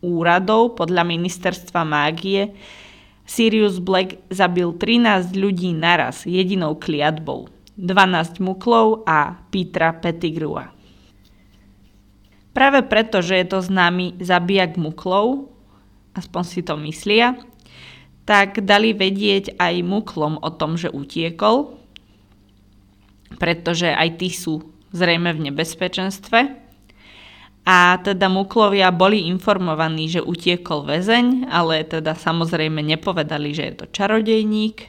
úradov, 0.00 0.78
podľa 0.78 1.04
ministerstva 1.04 1.82
mágie, 1.84 2.54
Sirius 3.28 3.76
Black 3.76 4.24
zabil 4.32 4.72
13 4.72 5.36
ľudí 5.36 5.76
naraz 5.76 6.24
jedinou 6.24 6.80
kliatbou. 6.80 7.52
12 7.76 8.40
muklov 8.40 9.04
a 9.04 9.36
Petra 9.52 9.92
Pettigrua. 9.92 10.72
Práve 12.56 12.82
preto, 12.88 13.22
že 13.22 13.38
je 13.38 13.46
to 13.46 13.62
známy 13.62 14.18
zabijak 14.18 14.74
muklov, 14.80 15.52
aspoň 16.16 16.42
si 16.42 16.60
to 16.64 16.74
myslia, 16.82 17.38
tak 18.26 18.64
dali 18.64 18.96
vedieť 18.96 19.60
aj 19.60 19.74
muklom 19.86 20.40
o 20.42 20.50
tom, 20.50 20.74
že 20.74 20.90
utiekol, 20.90 21.78
pretože 23.38 23.92
aj 23.92 24.18
tí 24.18 24.32
sú 24.32 24.72
zrejme 24.90 25.36
v 25.36 25.52
nebezpečenstve. 25.52 26.67
A 27.68 28.00
teda 28.00 28.32
muklovia 28.32 28.88
boli 28.88 29.28
informovaní, 29.28 30.08
že 30.08 30.24
utiekol 30.24 30.88
väzeň, 30.88 31.52
ale 31.52 31.84
teda 31.84 32.16
samozrejme 32.16 32.80
nepovedali, 32.80 33.52
že 33.52 33.62
je 33.68 33.74
to 33.84 33.86
čarodejník 33.92 34.88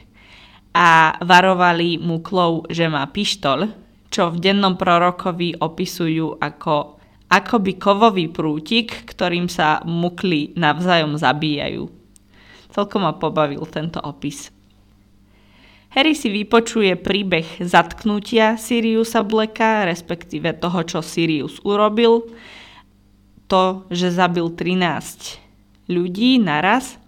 a 0.72 1.12
varovali 1.20 2.00
muklov, 2.00 2.72
že 2.72 2.88
má 2.88 3.04
pištol, 3.04 3.68
čo 4.08 4.32
v 4.32 4.40
dennom 4.40 4.80
prorokovi 4.80 5.60
opisujú 5.60 6.40
ako 6.40 6.96
akoby 7.28 7.76
kovový 7.76 8.32
prútik, 8.32 9.12
ktorým 9.12 9.52
sa 9.52 9.84
mukly 9.84 10.56
navzájom 10.56 11.20
zabíjajú. 11.20 11.84
Celkom 12.72 13.04
ma 13.04 13.12
pobavil 13.12 13.60
tento 13.68 14.00
opis. 14.00 14.48
Harry 15.90 16.14
si 16.14 16.30
vypočuje 16.30 16.96
príbeh 16.96 17.60
zatknutia 17.60 18.54
Siriusa 18.54 19.26
Blacka, 19.26 19.84
respektíve 19.84 20.54
toho, 20.56 20.86
čo 20.86 21.02
Sirius 21.02 21.58
urobil. 21.66 22.30
To, 23.50 23.84
že 23.90 24.14
zabil 24.14 24.46
13 24.46 25.90
ľudí 25.90 26.38
naraz 26.38 27.02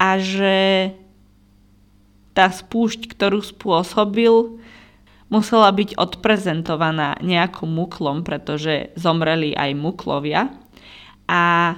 a 0.00 0.16
že 0.16 0.90
tá 2.32 2.48
spúšť, 2.50 3.12
ktorú 3.12 3.44
spôsobil, 3.44 4.58
musela 5.28 5.70
byť 5.70 6.00
odprezentovaná 6.00 7.20
nejakým 7.22 7.70
muklom, 7.70 8.26
pretože 8.26 8.90
zomreli 8.98 9.54
aj 9.54 9.70
muklovia 9.76 10.50
a 11.30 11.76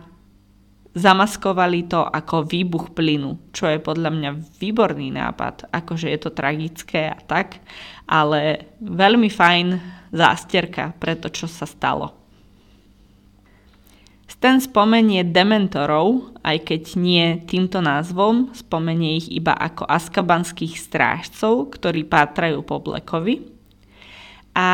zamaskovali 0.97 1.93
to 1.93 2.01
ako 2.01 2.49
výbuch 2.49 2.97
plynu, 2.97 3.53
čo 3.53 3.69
je 3.69 3.77
podľa 3.77 4.11
mňa 4.17 4.31
výborný 4.57 5.13
nápad, 5.13 5.69
akože 5.69 6.09
je 6.09 6.19
to 6.23 6.31
tragické 6.33 7.13
a 7.13 7.21
tak, 7.21 7.61
ale 8.09 8.73
veľmi 8.81 9.29
fajn 9.29 9.67
zásterka 10.09 10.97
pre 10.97 11.21
to, 11.21 11.29
čo 11.29 11.45
sa 11.45 11.69
stalo. 11.69 12.26
Stan 14.37 14.61
spomenie 14.61 15.25
dementorov, 15.25 16.37
aj 16.45 16.69
keď 16.69 16.83
nie 17.01 17.41
týmto 17.49 17.81
názvom, 17.81 18.53
spomenie 18.53 19.17
ich 19.17 19.33
iba 19.33 19.57
ako 19.57 19.89
askabanských 19.89 20.77
strážcov, 20.77 21.73
ktorí 21.73 22.05
pátrajú 22.05 22.61
po 22.61 22.77
Blackovi. 22.79 23.49
A 24.53 24.69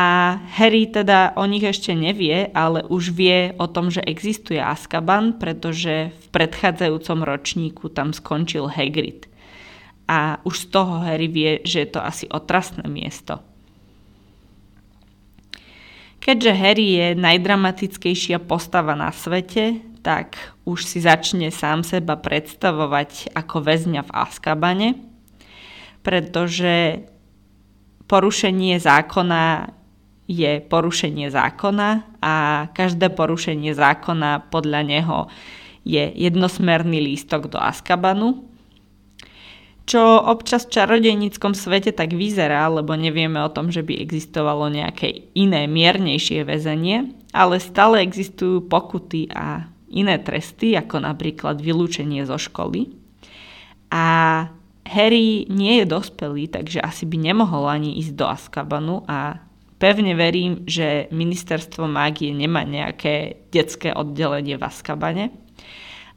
Harry 0.59 0.91
teda 0.91 1.31
o 1.39 1.47
nich 1.47 1.63
ešte 1.63 1.95
nevie, 1.95 2.51
ale 2.51 2.83
už 2.91 3.15
vie 3.15 3.55
o 3.55 3.65
tom, 3.71 3.87
že 3.87 4.03
existuje 4.03 4.59
Azkaban, 4.59 5.39
pretože 5.39 6.11
v 6.11 6.25
predchádzajúcom 6.35 7.23
ročníku 7.23 7.87
tam 7.87 8.11
skončil 8.11 8.67
Hagrid. 8.67 9.31
A 10.11 10.43
už 10.43 10.67
z 10.67 10.75
toho 10.75 11.07
Harry 11.07 11.31
vie, 11.31 11.63
že 11.63 11.87
je 11.87 11.89
to 11.95 12.03
asi 12.03 12.27
otrasné 12.27 12.83
miesto. 12.91 13.39
Keďže 16.23 16.51
Harry 16.55 16.87
je 16.95 17.07
najdramatickejšia 17.19 18.39
postava 18.39 18.95
na 18.95 19.11
svete, 19.11 19.83
tak 19.99 20.39
už 20.63 20.87
si 20.87 21.03
začne 21.03 21.51
sám 21.51 21.83
seba 21.83 22.15
predstavovať 22.15 23.35
ako 23.35 23.59
väzňa 23.59 24.07
v 24.07 24.11
Azkabane, 24.15 24.89
pretože 25.99 27.03
porušenie 28.07 28.79
zákona 28.79 29.75
je 30.31 30.63
porušenie 30.63 31.27
zákona 31.27 31.89
a 32.23 32.33
každé 32.71 33.11
porušenie 33.11 33.75
zákona 33.75 34.47
podľa 34.47 34.81
neho 34.87 35.17
je 35.83 36.07
jednosmerný 36.07 37.03
lístok 37.03 37.51
do 37.51 37.59
Azkabanu 37.59 38.52
čo 39.83 39.99
občas 40.23 40.63
v 40.63 40.79
čarodejníckom 40.79 41.51
svete 41.51 41.91
tak 41.91 42.15
vyzerá, 42.15 42.71
lebo 42.71 42.95
nevieme 42.95 43.43
o 43.43 43.51
tom, 43.51 43.67
že 43.67 43.83
by 43.83 43.99
existovalo 43.99 44.71
nejaké 44.71 45.27
iné, 45.35 45.67
miernejšie 45.67 46.47
väzenie, 46.47 47.11
ale 47.35 47.59
stále 47.59 47.99
existujú 47.99 48.63
pokuty 48.71 49.27
a 49.35 49.67
iné 49.91 50.17
tresty, 50.23 50.73
ako 50.79 51.03
napríklad 51.03 51.59
vylúčenie 51.59 52.23
zo 52.23 52.39
školy. 52.39 52.95
A 53.91 54.05
Harry 54.87 55.45
nie 55.51 55.83
je 55.83 55.85
dospelý, 55.85 56.49
takže 56.49 56.79
asi 56.81 57.03
by 57.05 57.19
nemohol 57.19 57.67
ani 57.67 57.99
ísť 57.99 58.13
do 58.15 58.25
Azkabanu 58.25 59.03
a 59.05 59.37
pevne 59.77 60.15
verím, 60.15 60.63
že 60.63 61.11
ministerstvo 61.11 61.91
mágie 61.91 62.31
nemá 62.31 62.63
nejaké 62.63 63.45
detské 63.51 63.91
oddelenie 63.91 64.55
v 64.55 64.63
Azkabane 64.63 65.25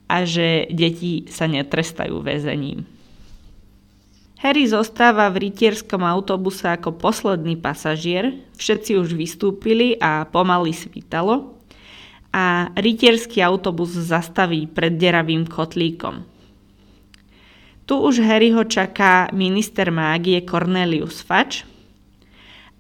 a 0.07 0.23
že 0.23 0.71
deti 0.71 1.27
sa 1.27 1.51
netrestajú 1.51 2.23
väzením. 2.23 2.96
Harry 4.37 4.69
zostáva 4.69 5.33
v 5.33 5.49
rytierskom 5.49 6.05
autobuse 6.05 6.69
ako 6.69 6.93
posledný 7.01 7.57
pasažier, 7.57 8.37
všetci 8.61 9.01
už 9.01 9.17
vystúpili 9.17 9.97
a 9.97 10.29
pomaly 10.29 10.77
svítalo 10.77 11.57
a 12.37 12.69
rytierský 12.77 13.41
autobus 13.41 13.97
zastaví 13.97 14.69
pred 14.69 15.01
deravým 15.01 15.49
kotlíkom. 15.49 16.29
Tu 17.87 17.95
už 17.97 18.21
Harryho 18.21 18.67
čaká 18.69 19.33
minister 19.33 19.89
mágie 19.89 20.45
Cornelius 20.45 21.25
Fudge 21.25 21.65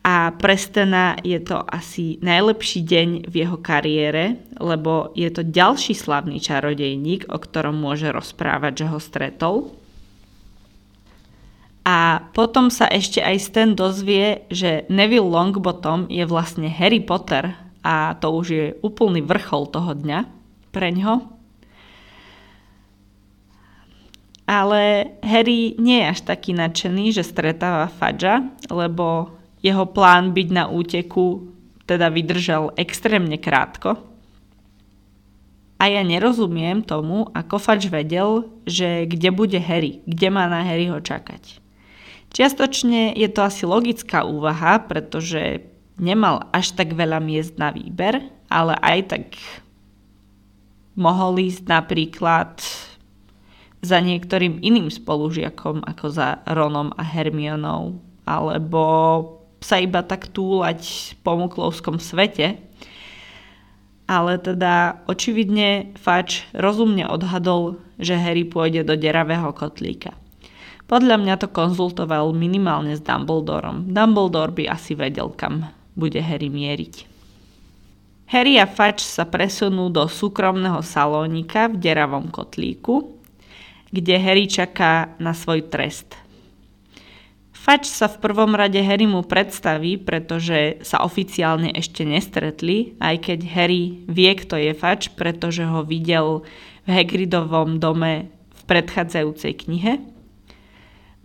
a 0.05 0.35
pre 0.37 0.61
Stena 0.61 1.17
je 1.25 1.41
to 1.41 1.63
asi 1.63 2.21
najlepší 2.21 2.85
deň 2.85 3.09
v 3.31 3.35
jeho 3.47 3.59
kariére, 3.65 4.45
lebo 4.61 5.15
je 5.17 5.31
to 5.33 5.41
ďalší 5.41 5.97
slavný 5.97 6.37
čarodejník, 6.37 7.33
o 7.33 7.39
ktorom 7.41 7.81
môže 7.81 8.13
rozprávať, 8.13 8.85
že 8.85 8.87
ho 8.93 8.99
stretol. 9.01 9.57
A 11.87 12.19
potom 12.35 12.67
sa 12.67 12.91
ešte 12.91 13.23
aj 13.23 13.37
Stan 13.39 13.71
dozvie, 13.79 14.43
že 14.51 14.91
Neville 14.91 15.23
Longbottom 15.23 16.11
je 16.11 16.27
vlastne 16.27 16.67
Harry 16.67 16.99
Potter 16.99 17.55
a 17.87 18.19
to 18.19 18.35
už 18.35 18.47
je 18.51 18.67
úplný 18.83 19.23
vrchol 19.23 19.71
toho 19.71 19.95
dňa 19.95 20.27
pre 20.75 20.91
ňo. 20.91 21.31
Ale 24.51 25.15
Harry 25.23 25.79
nie 25.79 26.03
je 26.03 26.11
až 26.11 26.21
taký 26.27 26.59
nadšený, 26.59 27.15
že 27.15 27.23
stretáva 27.23 27.87
Fadža, 27.87 28.43
lebo 28.67 29.39
jeho 29.63 29.87
plán 29.87 30.35
byť 30.35 30.49
na 30.51 30.67
úteku 30.67 31.55
teda 31.87 32.11
vydržal 32.11 32.75
extrémne 32.75 33.39
krátko. 33.39 33.95
A 35.79 35.87
ja 35.87 36.03
nerozumiem 36.03 36.83
tomu, 36.83 37.31
ako 37.31 37.63
Fadž 37.63 37.95
vedel, 37.95 38.51
že 38.67 39.07
kde 39.07 39.31
bude 39.31 39.59
Harry, 39.63 40.03
kde 40.03 40.35
má 40.35 40.51
na 40.51 40.67
Harryho 40.67 40.99
čakať. 40.99 41.66
Čiastočne 42.37 43.17
je 43.17 43.33
to 43.33 43.41
asi 43.49 43.65
logická 43.65 44.29
úvaha, 44.29 44.77
pretože 44.85 45.65
nemal 45.97 46.45
až 46.53 46.77
tak 46.77 46.93
veľa 46.93 47.17
miest 47.17 47.57
na 47.57 47.73
výber, 47.73 48.29
ale 48.53 48.77
aj 48.85 48.99
tak 49.09 49.25
mohol 50.93 51.41
ísť 51.41 51.65
napríklad 51.65 52.61
za 53.81 54.05
niektorým 54.05 54.61
iným 54.61 54.93
spolužiakom 54.93 55.81
ako 55.89 56.07
za 56.13 56.45
Ronom 56.45 56.93
a 57.01 57.01
Hermionou, 57.01 58.05
alebo 58.29 58.85
sa 59.65 59.81
iba 59.81 60.05
tak 60.05 60.29
túlať 60.29 61.17
po 61.25 61.41
muklovskom 61.41 61.97
svete. 61.97 62.61
Ale 64.05 64.37
teda 64.37 65.01
očividne 65.09 65.97
Fač 65.97 66.45
rozumne 66.53 67.09
odhadol, 67.09 67.81
že 67.97 68.13
Harry 68.13 68.45
pôjde 68.45 68.85
do 68.85 68.93
deravého 68.93 69.57
kotlíka. 69.57 70.26
Podľa 70.87 71.19
mňa 71.19 71.35
to 71.43 71.51
konzultoval 71.51 72.31
minimálne 72.31 72.95
s 72.95 73.03
Dumbledorom. 73.03 73.91
Dumbledore 73.91 74.55
by 74.55 74.71
asi 74.71 74.95
vedel, 74.95 75.35
kam 75.35 75.67
bude 75.99 76.23
Harry 76.23 76.47
mieriť. 76.47 76.95
Harry 78.31 78.59
a 78.59 78.67
Fudge 78.67 79.03
sa 79.03 79.27
presunú 79.27 79.91
do 79.91 80.07
súkromného 80.07 80.83
salónika 80.83 81.71
v 81.71 81.79
deravom 81.79 82.31
kotlíku, 82.31 83.19
kde 83.91 84.15
Harry 84.19 84.51
čaká 84.51 85.15
na 85.23 85.31
svoj 85.31 85.67
trest. 85.71 86.15
Fač 87.55 87.91
sa 87.91 88.07
v 88.07 88.23
prvom 88.23 88.55
rade 88.55 88.79
Harry 88.79 89.11
mu 89.11 89.27
predstaví, 89.27 89.99
pretože 89.99 90.79
sa 90.87 91.03
oficiálne 91.03 91.75
ešte 91.75 92.07
nestretli, 92.07 92.95
aj 93.03 93.27
keď 93.27 93.39
Harry 93.59 94.07
vie, 94.07 94.31
kto 94.39 94.55
je 94.55 94.71
Fač, 94.71 95.11
pretože 95.19 95.67
ho 95.67 95.83
videl 95.83 96.47
v 96.87 96.89
Hagridovom 96.95 97.83
dome 97.83 98.31
v 98.55 98.63
predchádzajúcej 98.71 99.67
knihe. 99.67 99.99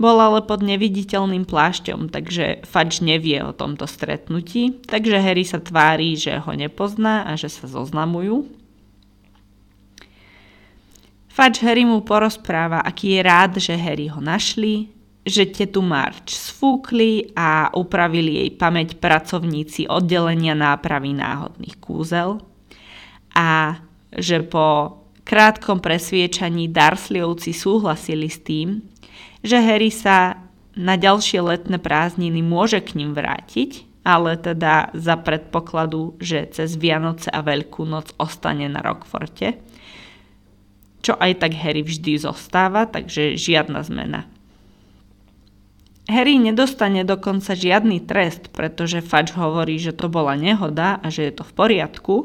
Bol 0.02 0.18
ale 0.18 0.42
pod 0.42 0.66
neviditeľným 0.66 1.46
plášťom, 1.46 2.10
takže 2.10 2.66
Fač 2.66 3.06
nevie 3.06 3.38
o 3.46 3.54
tomto 3.54 3.86
stretnutí, 3.86 4.82
takže 4.90 5.22
Harry 5.22 5.46
sa 5.46 5.62
tvári, 5.62 6.18
že 6.18 6.42
ho 6.42 6.52
nepozná 6.58 7.30
a 7.30 7.38
že 7.38 7.54
sa 7.54 7.70
zoznamujú. 7.70 8.50
Fač 11.30 11.62
Harry 11.62 11.86
mu 11.86 12.02
porozpráva, 12.02 12.82
aký 12.82 13.14
je 13.14 13.22
rád, 13.22 13.52
že 13.62 13.78
Harry 13.78 14.10
ho 14.10 14.18
našli, 14.18 14.90
že 15.22 15.46
tetu 15.46 15.86
Marč 15.86 16.34
sfúkli 16.34 17.30
a 17.38 17.70
upravili 17.70 18.42
jej 18.42 18.50
pamäť 18.58 18.98
pracovníci 18.98 19.86
oddelenia 19.86 20.58
nápravy 20.58 21.14
náhodných 21.14 21.78
kúzel 21.78 22.42
a 23.38 23.78
že 24.10 24.42
po 24.42 24.98
krátkom 25.22 25.78
presviečaní 25.78 26.74
Darsliovci 26.74 27.54
súhlasili 27.54 28.28
s 28.28 28.42
tým, 28.42 28.82
že 29.42 29.58
Harry 29.58 29.90
sa 29.90 30.38
na 30.78 30.96
ďalšie 30.96 31.42
letné 31.44 31.78
prázdniny 31.82 32.40
môže 32.40 32.80
k 32.80 32.96
ním 32.96 33.12
vrátiť, 33.12 33.84
ale 34.02 34.40
teda 34.40 34.90
za 34.98 35.20
predpokladu, 35.20 36.18
že 36.18 36.50
cez 36.50 36.74
Vianoce 36.80 37.30
a 37.30 37.46
Veľkú 37.46 37.86
noc 37.86 38.16
ostane 38.18 38.66
na 38.66 38.82
Rockforte, 38.82 39.62
čo 41.02 41.18
aj 41.18 41.42
tak 41.42 41.54
Harry 41.58 41.86
vždy 41.86 42.22
zostáva, 42.22 42.90
takže 42.90 43.38
žiadna 43.38 43.82
zmena. 43.86 44.22
Harry 46.10 46.42
nedostane 46.42 47.06
dokonca 47.06 47.54
žiadny 47.54 48.02
trest, 48.04 48.50
pretože 48.52 49.06
Fudge 49.06 49.38
hovorí, 49.38 49.78
že 49.78 49.94
to 49.94 50.10
bola 50.10 50.34
nehoda 50.34 50.98
a 51.00 51.08
že 51.14 51.30
je 51.30 51.34
to 51.38 51.44
v 51.46 51.54
poriadku, 51.54 52.16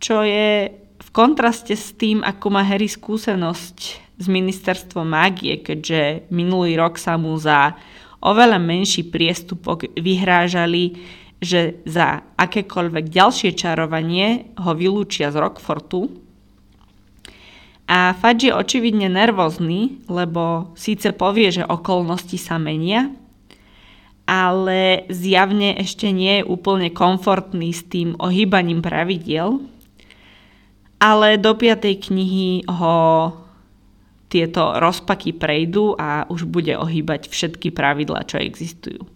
čo 0.00 0.24
je 0.24 0.72
v 0.98 1.08
kontraste 1.12 1.76
s 1.76 1.92
tým, 1.94 2.24
ako 2.24 2.46
má 2.48 2.64
Harry 2.64 2.88
skúsenosť 2.88 4.03
z 4.18 4.26
ministerstvom 4.30 5.06
mágie, 5.06 5.58
keďže 5.58 6.30
minulý 6.30 6.78
rok 6.78 6.96
sa 6.98 7.18
mu 7.18 7.34
za 7.36 7.74
oveľa 8.22 8.62
menší 8.62 9.10
priestupok 9.10 9.90
vyhrážali, 9.98 10.96
že 11.42 11.82
za 11.84 12.24
akékoľvek 12.40 13.10
ďalšie 13.10 13.52
čarovanie 13.52 14.54
ho 14.56 14.72
vylúčia 14.72 15.28
z 15.28 15.36
Rockfortu, 15.36 16.24
a 17.84 18.16
Fudge 18.16 18.48
je 18.48 18.56
očividne 18.56 19.12
nervózny, 19.12 20.00
lebo 20.08 20.72
síce 20.72 21.12
povie, 21.12 21.52
že 21.52 21.68
okolnosti 21.68 22.40
sa 22.40 22.56
menia, 22.56 23.12
ale 24.24 25.04
zjavne 25.12 25.76
ešte 25.76 26.08
nie 26.08 26.40
je 26.40 26.48
úplne 26.48 26.88
komfortný 26.88 27.76
s 27.76 27.84
tým 27.84 28.16
ohýbaním 28.16 28.80
pravidiel. 28.80 29.60
Ale 30.96 31.36
do 31.36 31.52
piatej 31.52 32.08
knihy 32.08 32.64
ho 32.64 32.96
tieto 34.34 34.74
rozpaky 34.74 35.30
prejdú 35.38 35.94
a 35.94 36.26
už 36.26 36.50
bude 36.50 36.74
ohýbať 36.74 37.30
všetky 37.30 37.70
pravidlá, 37.70 38.26
čo 38.26 38.42
existujú. 38.42 39.06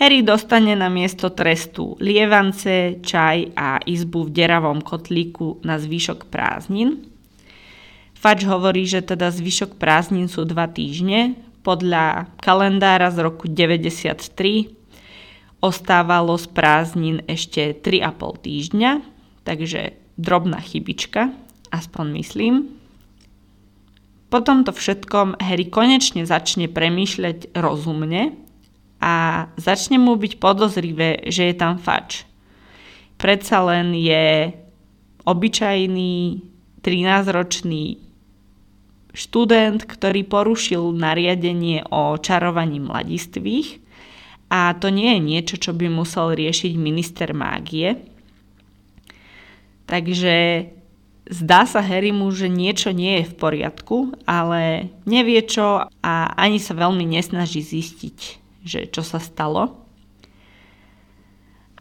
Harry 0.00 0.24
dostane 0.24 0.72
na 0.72 0.88
miesto 0.88 1.28
trestu 1.28 2.00
lievance, 2.00 3.04
čaj 3.04 3.52
a 3.52 3.76
izbu 3.84 4.24
v 4.24 4.30
deravom 4.32 4.80
kotlíku 4.80 5.60
na 5.60 5.76
zvyšok 5.76 6.32
prázdnin. 6.32 7.04
Fač 8.16 8.48
hovorí, 8.48 8.88
že 8.88 9.04
teda 9.04 9.28
zvyšok 9.28 9.76
prázdnin 9.76 10.32
sú 10.32 10.48
dva 10.48 10.64
týždne. 10.64 11.36
Podľa 11.60 12.32
kalendára 12.40 13.12
z 13.12 13.18
roku 13.20 13.52
93 13.52 14.72
ostávalo 15.60 16.34
z 16.40 16.46
prázdnin 16.50 17.20
ešte 17.28 17.76
3,5 17.76 18.46
týždňa, 18.48 18.90
takže 19.44 19.94
drobná 20.16 20.58
chybička, 20.58 21.30
aspoň 21.72 22.06
myslím. 22.20 22.54
Po 24.28 24.40
tomto 24.40 24.72
všetkom 24.72 25.40
Harry 25.40 25.68
konečne 25.68 26.24
začne 26.24 26.68
premýšľať 26.68 27.52
rozumne 27.56 28.36
a 29.00 29.44
začne 29.58 30.00
mu 30.00 30.16
byť 30.16 30.40
podozrivé, 30.40 31.26
že 31.28 31.52
je 31.52 31.54
tam 31.56 31.76
fač. 31.76 32.24
Predsa 33.20 33.60
len 33.66 33.92
je 33.96 34.56
obyčajný 35.24 36.14
13-ročný 36.80 38.00
študent, 39.12 39.84
ktorý 39.84 40.24
porušil 40.24 40.96
nariadenie 40.96 41.84
o 41.92 42.16
čarovaní 42.16 42.80
mladistvých 42.80 43.84
a 44.48 44.72
to 44.76 44.88
nie 44.88 45.16
je 45.16 45.20
niečo, 45.20 45.56
čo 45.60 45.72
by 45.76 45.92
musel 45.92 46.32
riešiť 46.32 46.72
minister 46.76 47.32
mágie. 47.36 48.00
Takže 49.84 50.34
zdá 51.30 51.66
sa 51.68 51.82
Harrymu, 51.82 52.30
že 52.30 52.50
niečo 52.50 52.90
nie 52.90 53.22
je 53.22 53.30
v 53.30 53.38
poriadku, 53.38 54.16
ale 54.26 54.94
nevie 55.04 55.42
čo 55.44 55.86
a 55.90 56.14
ani 56.34 56.62
sa 56.62 56.74
veľmi 56.74 57.04
nesnaží 57.06 57.60
zistiť 57.62 58.42
že 58.62 58.86
čo 58.88 59.02
sa 59.02 59.18
stalo. 59.18 59.82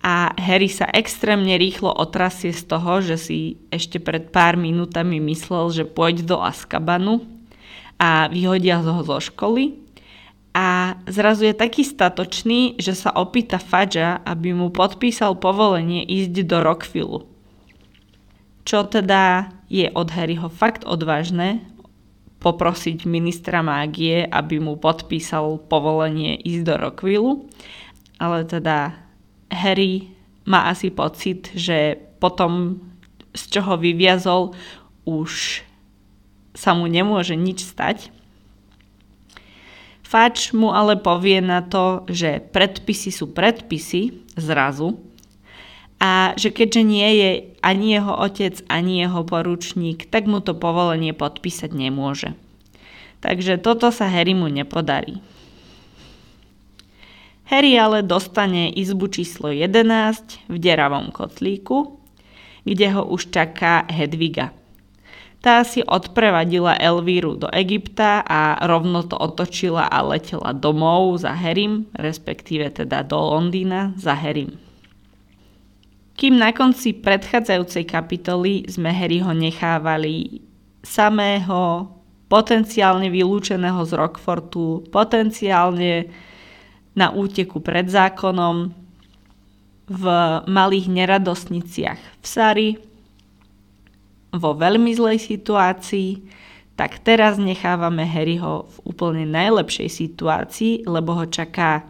A 0.01 0.33
Harry 0.33 0.65
sa 0.65 0.89
extrémne 0.89 1.53
rýchlo 1.61 1.93
otrasie 1.93 2.49
z 2.49 2.65
toho, 2.65 3.05
že 3.05 3.21
si 3.21 3.61
ešte 3.69 4.01
pred 4.01 4.33
pár 4.33 4.57
minútami 4.57 5.21
myslel, 5.29 5.69
že 5.69 5.85
pôjde 5.85 6.25
do 6.25 6.41
Askabanu 6.41 7.21
a 8.01 8.25
vyhodia 8.25 8.81
ho 8.81 9.05
zo 9.05 9.21
školy. 9.21 9.77
A 10.57 10.99
zrazu 11.05 11.47
je 11.47 11.55
taký 11.55 11.85
statočný, 11.85 12.81
že 12.81 12.97
sa 12.97 13.13
opýta 13.13 13.61
Fadža, 13.61 14.25
aby 14.25 14.51
mu 14.57 14.73
podpísal 14.73 15.37
povolenie 15.37 16.03
ísť 16.03 16.43
do 16.49 16.57
Rockvillu. 16.65 17.30
Čo 18.61 18.85
teda 18.85 19.49
je 19.71 19.89
od 19.89 20.07
Harryho 20.13 20.51
fakt 20.51 20.85
odvážne, 20.85 21.65
poprosiť 22.41 23.05
ministra 23.05 23.61
mágie, 23.61 24.25
aby 24.25 24.57
mu 24.57 24.73
podpísal 24.75 25.61
povolenie 25.69 26.41
ísť 26.41 26.63
do 26.65 26.73
Rockvillu. 26.77 27.33
Ale 28.17 28.45
teda 28.49 28.97
Harry 29.53 30.09
má 30.49 30.69
asi 30.69 30.89
pocit, 30.89 31.53
že 31.53 32.01
potom, 32.17 32.81
z 33.33 33.43
čoho 33.49 33.77
vyviazol, 33.77 34.57
už 35.05 35.61
sa 36.57 36.73
mu 36.73 36.89
nemôže 36.89 37.37
nič 37.37 37.65
stať. 37.65 38.09
Fač 40.01 40.51
mu 40.51 40.75
ale 40.75 40.99
povie 40.99 41.39
na 41.39 41.63
to, 41.63 42.03
že 42.11 42.43
predpisy 42.51 43.15
sú 43.15 43.31
predpisy 43.31 44.27
zrazu 44.35 44.99
a 46.01 46.33
že 46.33 46.49
keďže 46.49 46.81
nie 46.81 47.09
je 47.21 47.29
ani 47.61 47.93
jeho 47.93 48.17
otec, 48.17 48.57
ani 48.65 49.05
jeho 49.05 49.21
poručník, 49.21 50.09
tak 50.09 50.25
mu 50.25 50.41
to 50.41 50.57
povolenie 50.57 51.13
podpísať 51.13 51.69
nemôže. 51.77 52.33
Takže 53.21 53.61
toto 53.61 53.93
sa 53.93 54.09
Harrymu 54.09 54.49
nepodarí. 54.49 55.21
Harry 57.45 57.77
ale 57.77 58.01
dostane 58.01 58.73
izbu 58.73 59.13
číslo 59.13 59.53
11 59.53 60.49
v 60.49 60.55
deravom 60.57 61.13
kotlíku, 61.13 62.01
kde 62.65 62.87
ho 62.97 63.05
už 63.05 63.29
čaká 63.29 63.85
Hedviga. 63.85 64.55
Tá 65.41 65.61
si 65.65 65.85
odprevadila 65.85 66.77
Elvíru 66.77 67.37
do 67.37 67.49
Egypta 67.49 68.25
a 68.25 68.61
rovno 68.65 69.05
to 69.05 69.17
otočila 69.17 69.89
a 69.89 70.01
letela 70.05 70.53
domov 70.53 71.21
za 71.21 71.33
Harrym, 71.33 71.89
respektíve 71.97 72.73
teda 72.73 73.05
do 73.05 73.17
Londýna 73.17 73.93
za 73.97 74.17
Harrym. 74.17 74.70
Kým 76.21 76.37
na 76.37 76.53
konci 76.53 76.93
predchádzajúcej 77.01 77.89
kapitoly 77.89 78.69
sme 78.69 78.93
Harryho 78.93 79.33
nechávali 79.33 80.45
samého, 80.85 81.89
potenciálne 82.29 83.09
vylúčeného 83.09 83.81
z 83.89 83.97
Rockfortu, 83.97 84.85
potenciálne 84.93 86.13
na 86.93 87.09
úteku 87.09 87.57
pred 87.57 87.89
zákonom, 87.89 88.69
v 89.91 90.05
malých 90.47 90.87
neradosniciach 90.87 91.99
v 91.99 92.25
Sari, 92.25 92.69
vo 94.31 94.55
veľmi 94.55 94.93
zlej 94.95 95.19
situácii, 95.19 96.23
tak 96.79 97.03
teraz 97.03 97.35
nechávame 97.35 98.07
Harryho 98.07 98.71
v 98.71 98.75
úplne 98.87 99.27
najlepšej 99.27 99.89
situácii, 99.91 100.87
lebo 100.87 101.19
ho 101.19 101.25
čaká 101.27 101.83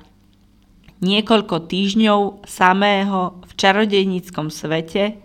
niekoľko 1.01 1.69
týždňov 1.69 2.45
samého 2.49 3.41
v 3.45 3.50
čarodejníckom 3.61 4.49
svete, 4.49 5.21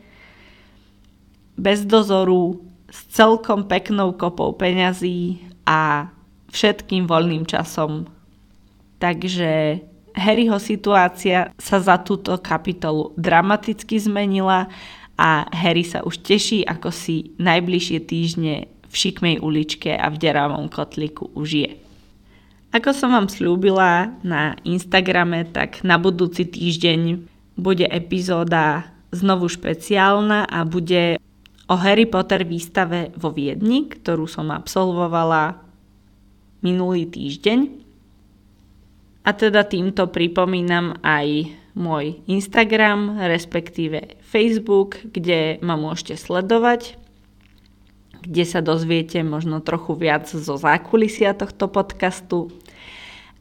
bez 1.56 1.88
dozoru, 1.88 2.60
s 2.92 3.00
celkom 3.10 3.64
peknou 3.66 4.14
kopou 4.14 4.54
peňazí 4.54 5.40
a 5.66 6.12
všetkým 6.52 7.08
voľným 7.08 7.48
časom. 7.48 8.06
Takže 9.02 9.82
Harryho 10.16 10.56
situácia 10.56 11.52
sa 11.60 11.76
za 11.82 12.00
túto 12.00 12.38
kapitolu 12.40 13.12
dramaticky 13.20 14.00
zmenila 14.00 14.70
a 15.16 15.44
Harry 15.52 15.84
sa 15.84 16.00
už 16.04 16.24
teší, 16.24 16.64
ako 16.64 16.88
si 16.88 17.36
najbližšie 17.36 17.98
týždne 18.04 18.54
v 18.86 18.94
šikmej 18.94 19.42
uličke 19.44 19.92
a 19.92 20.08
v 20.08 20.16
deravom 20.16 20.72
kotliku 20.72 21.28
užije. 21.36 21.76
Ako 22.72 22.92
som 22.92 23.12
vám 23.12 23.28
slúbila 23.28 24.12
na 24.20 24.56
Instagrame, 24.64 25.48
tak 25.48 25.80
na 25.84 25.96
budúci 25.96 26.44
týždeň 26.44 27.24
bude 27.56 27.88
epizóda 27.88 28.92
znovu 29.10 29.48
špeciálna 29.48 30.44
a 30.46 30.62
bude 30.68 31.16
o 31.66 31.74
Harry 31.74 32.06
Potter 32.06 32.46
výstave 32.46 33.10
vo 33.16 33.32
Viedni, 33.32 33.90
ktorú 33.90 34.28
som 34.30 34.52
absolvovala 34.52 35.58
minulý 36.62 37.08
týždeň. 37.10 37.58
A 39.26 39.34
teda 39.34 39.66
týmto 39.66 40.06
pripomínam 40.06 40.94
aj 41.02 41.50
môj 41.74 42.22
Instagram, 42.30 43.18
respektíve 43.18 44.20
Facebook, 44.22 45.02
kde 45.02 45.58
ma 45.64 45.74
môžete 45.74 46.14
sledovať 46.14 47.06
kde 48.26 48.42
sa 48.42 48.58
dozviete 48.58 49.22
možno 49.22 49.62
trochu 49.62 49.94
viac 49.94 50.26
zo 50.26 50.58
zákulisia 50.58 51.30
tohto 51.38 51.70
podcastu. 51.70 52.50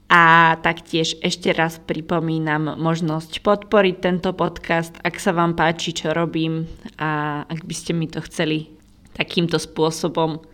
A 0.05 0.53
taktiež 0.61 1.17
ešte 1.25 1.49
raz 1.49 1.81
pripomínam 1.81 2.77
možnosť 2.77 3.41
podporiť 3.41 3.95
tento 3.97 4.37
podcast, 4.37 4.93
ak 5.01 5.17
sa 5.17 5.33
vám 5.33 5.57
páči, 5.57 5.97
čo 5.97 6.13
robím 6.13 6.69
a 7.01 7.41
ak 7.49 7.65
by 7.65 7.73
ste 7.73 7.97
mi 7.97 8.05
to 8.05 8.21
chceli 8.21 8.69
takýmto 9.17 9.57
spôsobom 9.57 10.45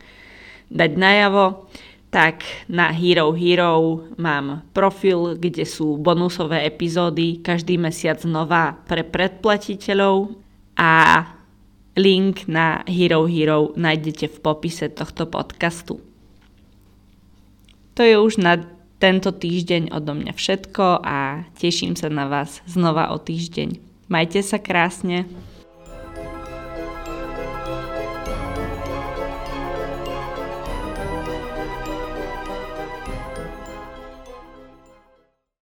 dať 0.72 0.92
najavo, 0.96 1.68
tak 2.12 2.44
na 2.72 2.92
Hero 2.96 3.32
Hero 3.36 4.08
mám 4.16 4.68
profil, 4.72 5.36
kde 5.36 5.64
sú 5.68 6.00
bonusové 6.00 6.68
epizódy 6.68 7.40
každý 7.44 7.76
mesiac 7.76 8.24
nová 8.28 8.80
pre 8.88 9.04
predplatiteľov 9.04 10.36
a 10.76 11.24
Link 12.00 12.48
na 12.48 12.88
Hero 12.88 13.28
Hero 13.28 13.76
nájdete 13.76 14.32
v 14.32 14.38
popise 14.40 14.88
tohto 14.88 15.28
podcastu. 15.28 16.00
To 17.96 18.02
je 18.04 18.16
už 18.16 18.40
na 18.40 18.64
tento 19.02 19.34
týždeň 19.34 19.90
odo 19.90 20.14
mňa 20.14 20.38
všetko 20.38 21.02
a 21.02 21.50
teším 21.58 21.98
sa 21.98 22.14
na 22.14 22.30
vás 22.30 22.62
znova 22.70 23.10
o 23.10 23.18
týždeň. 23.18 23.82
Majte 24.06 24.46
sa 24.46 24.62
krásne. 24.62 25.26